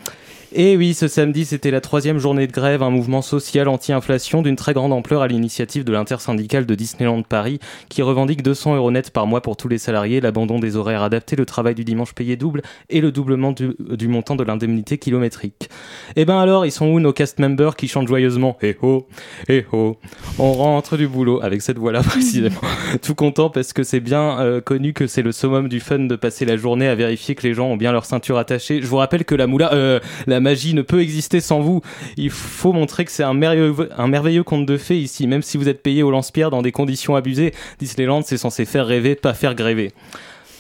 [0.58, 4.56] Et oui, ce samedi, c'était la troisième journée de grève, un mouvement social anti-inflation d'une
[4.56, 9.12] très grande ampleur à l'initiative de l'intersyndicale de Disneyland Paris, qui revendique 200 euros net
[9.12, 12.38] par mois pour tous les salariés, l'abandon des horaires adaptés, le travail du dimanche payé
[12.38, 15.70] double et le doublement du, montant de l'indemnité kilométrique.
[16.16, 18.58] Eh ben alors, ils sont où nos cast members qui chantent joyeusement?
[18.62, 19.08] Eh oh,
[19.50, 19.98] eh oh,
[20.40, 22.62] on rentre du boulot avec cette voix-là précisément.
[23.02, 26.16] Tout content parce que c'est bien euh, connu que c'est le summum du fun de
[26.16, 28.82] passer la journée à vérifier que les gens ont bien leur ceinture attachée.
[28.82, 31.82] Je vous rappelle que la moula, euh, la magie ne peut exister sans vous.
[32.18, 35.82] Il faut montrer que c'est un merveilleux, conte de fées ici, même si vous êtes
[35.82, 37.52] payé au lance-pierre dans des conditions abusées.
[37.80, 39.92] Disneyland, c'est censé faire rêver, pas faire gréver.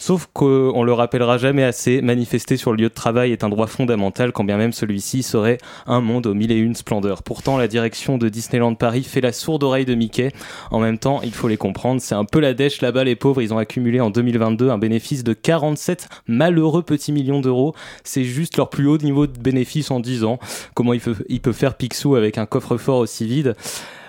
[0.05, 3.65] Sauf qu'on le rappellera jamais assez, manifester sur le lieu de travail est un droit
[3.65, 7.23] fondamental, quand bien même celui-ci serait un monde aux mille et une splendeurs.
[7.23, 10.31] Pourtant, la direction de Disneyland Paris fait la sourde oreille de Mickey.
[10.69, 13.41] En même temps, il faut les comprendre, c'est un peu la dèche là-bas, les pauvres.
[13.41, 17.73] Ils ont accumulé en 2022 un bénéfice de 47 malheureux petits millions d'euros.
[18.03, 20.37] C'est juste leur plus haut niveau de bénéfice en 10 ans.
[20.75, 23.55] Comment il peut, il peut faire Picsou avec un coffre-fort aussi vide?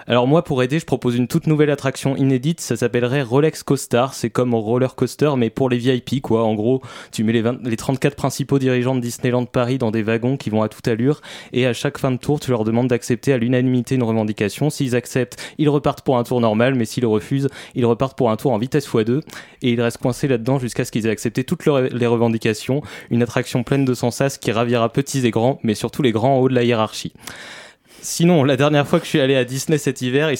[0.08, 2.60] Alors moi, pour aider, je propose une toute nouvelle attraction inédite.
[2.60, 4.06] Ça s'appellerait Rolex Coaster.
[4.12, 6.44] C'est comme roller coaster, mais pour les VIP, quoi.
[6.44, 6.80] En gros,
[7.10, 10.48] tu mets les, 20 les 34 principaux dirigeants de Disneyland Paris dans des wagons qui
[10.48, 11.20] vont à toute allure,
[11.52, 14.70] et à chaque fin de tour, tu leur demandes d'accepter à l'unanimité une revendication.
[14.70, 18.36] S'ils acceptent, ils repartent pour un tour normal, mais s'ils refusent, ils repartent pour un
[18.36, 19.22] tour en vitesse x2,
[19.62, 22.80] et ils restent coincés là-dedans jusqu'à ce qu'ils aient accepté toutes les revendications.
[23.10, 26.38] Une attraction pleine de sensas qui ravira petits et grands, mais surtout les grands en
[26.38, 27.12] haut de la hiérarchie.
[28.08, 30.36] Sinon, la dernière fois que je suis allé à Disney cet hiver, il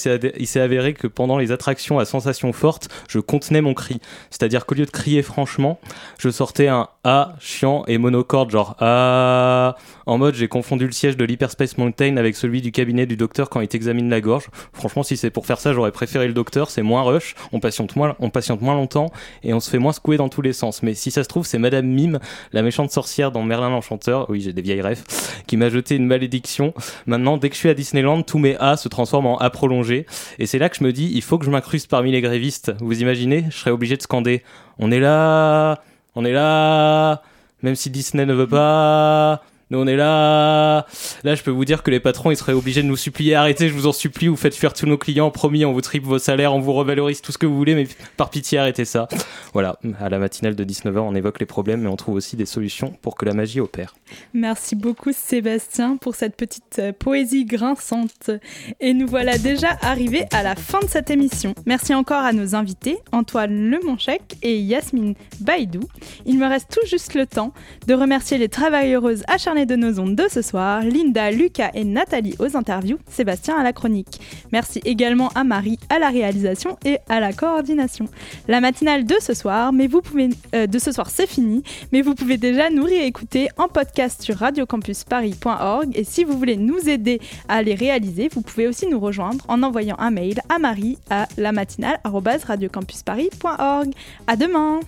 [0.47, 4.01] s'est avéré que pendant les attractions à sensations fortes, je contenais mon cri.
[4.31, 5.81] C'est-à-dire qu'au lieu de crier franchement,
[6.17, 9.75] je sortais un A chiant et monocorde, genre A.
[10.07, 13.51] En mode, j'ai confondu le siège de l'Hyperspace Mountain avec celui du cabinet du docteur
[13.51, 14.47] quand il t'examine la gorge.
[14.73, 16.71] Franchement, si c'est pour faire ça, j'aurais préféré le docteur.
[16.71, 19.11] C'est moins rush, on patiente moins, on patiente moins longtemps
[19.43, 20.85] et on se fait moins secouer dans tous les sens.
[20.85, 22.21] Mais si ça se trouve, c'est Madame Mime,
[22.53, 24.31] la méchante sorcière dans Merlin l'Enchanteur.
[24.31, 25.03] Oui, j'ai des vieilles rêves,
[25.49, 26.73] qui m'a jeté une malédiction.
[27.07, 30.05] Maintenant, dès que je suis à Disneyland, tous mes A se transforment en A prolongé.
[30.39, 32.73] Et c'est là que je me dis, il faut que je m'incruste parmi les grévistes.
[32.81, 34.43] Vous imaginez Je serais obligé de scander.
[34.79, 35.83] On est là,
[36.15, 37.23] on est là,
[37.63, 39.43] même si Disney ne veut pas.
[39.71, 40.87] Nous on est là.
[41.25, 43.35] Là, je peux vous dire que les patrons, ils seraient obligés de nous supplier.
[43.35, 44.29] Arrêtez, je vous en supplie.
[44.29, 45.31] Vous faites fuir tous nos clients.
[45.33, 47.89] Promis, on vous triple vos salaires, on vous revalorise tout ce que vous voulez, mais
[48.17, 49.09] par pitié, arrêtez ça.
[49.53, 49.77] Voilà.
[50.01, 52.93] À la matinale de 19h, on évoque les problèmes, mais on trouve aussi des solutions
[53.03, 53.97] pour que la magie opère.
[54.35, 58.31] Merci beaucoup Sébastien pour cette petite euh, poésie grinçante.
[58.79, 61.55] Et nous voilà déjà arrivés à la fin de cette émission.
[61.67, 65.81] Merci encore à nos invités, Antoine Lemonchec et Yasmine Baïdou.
[66.25, 67.53] Il me reste tout juste le temps
[67.89, 72.35] de remercier les travailleuses acharnées de nos ondes de ce soir, Linda, Lucas et Nathalie
[72.39, 74.21] aux interviews, Sébastien à la chronique.
[74.53, 78.07] Merci également à Marie à la réalisation et à la coordination.
[78.49, 82.03] La matinale de ce soir, mais vous pouvez euh, de ce soir c'est fini, mais
[82.03, 87.21] vous pouvez déjà nous réécouter en podcast sur radiocampusparis.org et si vous voulez nous aider
[87.49, 91.29] à les réaliser, vous pouvez aussi nous rejoindre en envoyant un mail à marie à
[91.37, 93.91] la matinale@radiocampusparis.org.
[94.27, 94.81] À demain.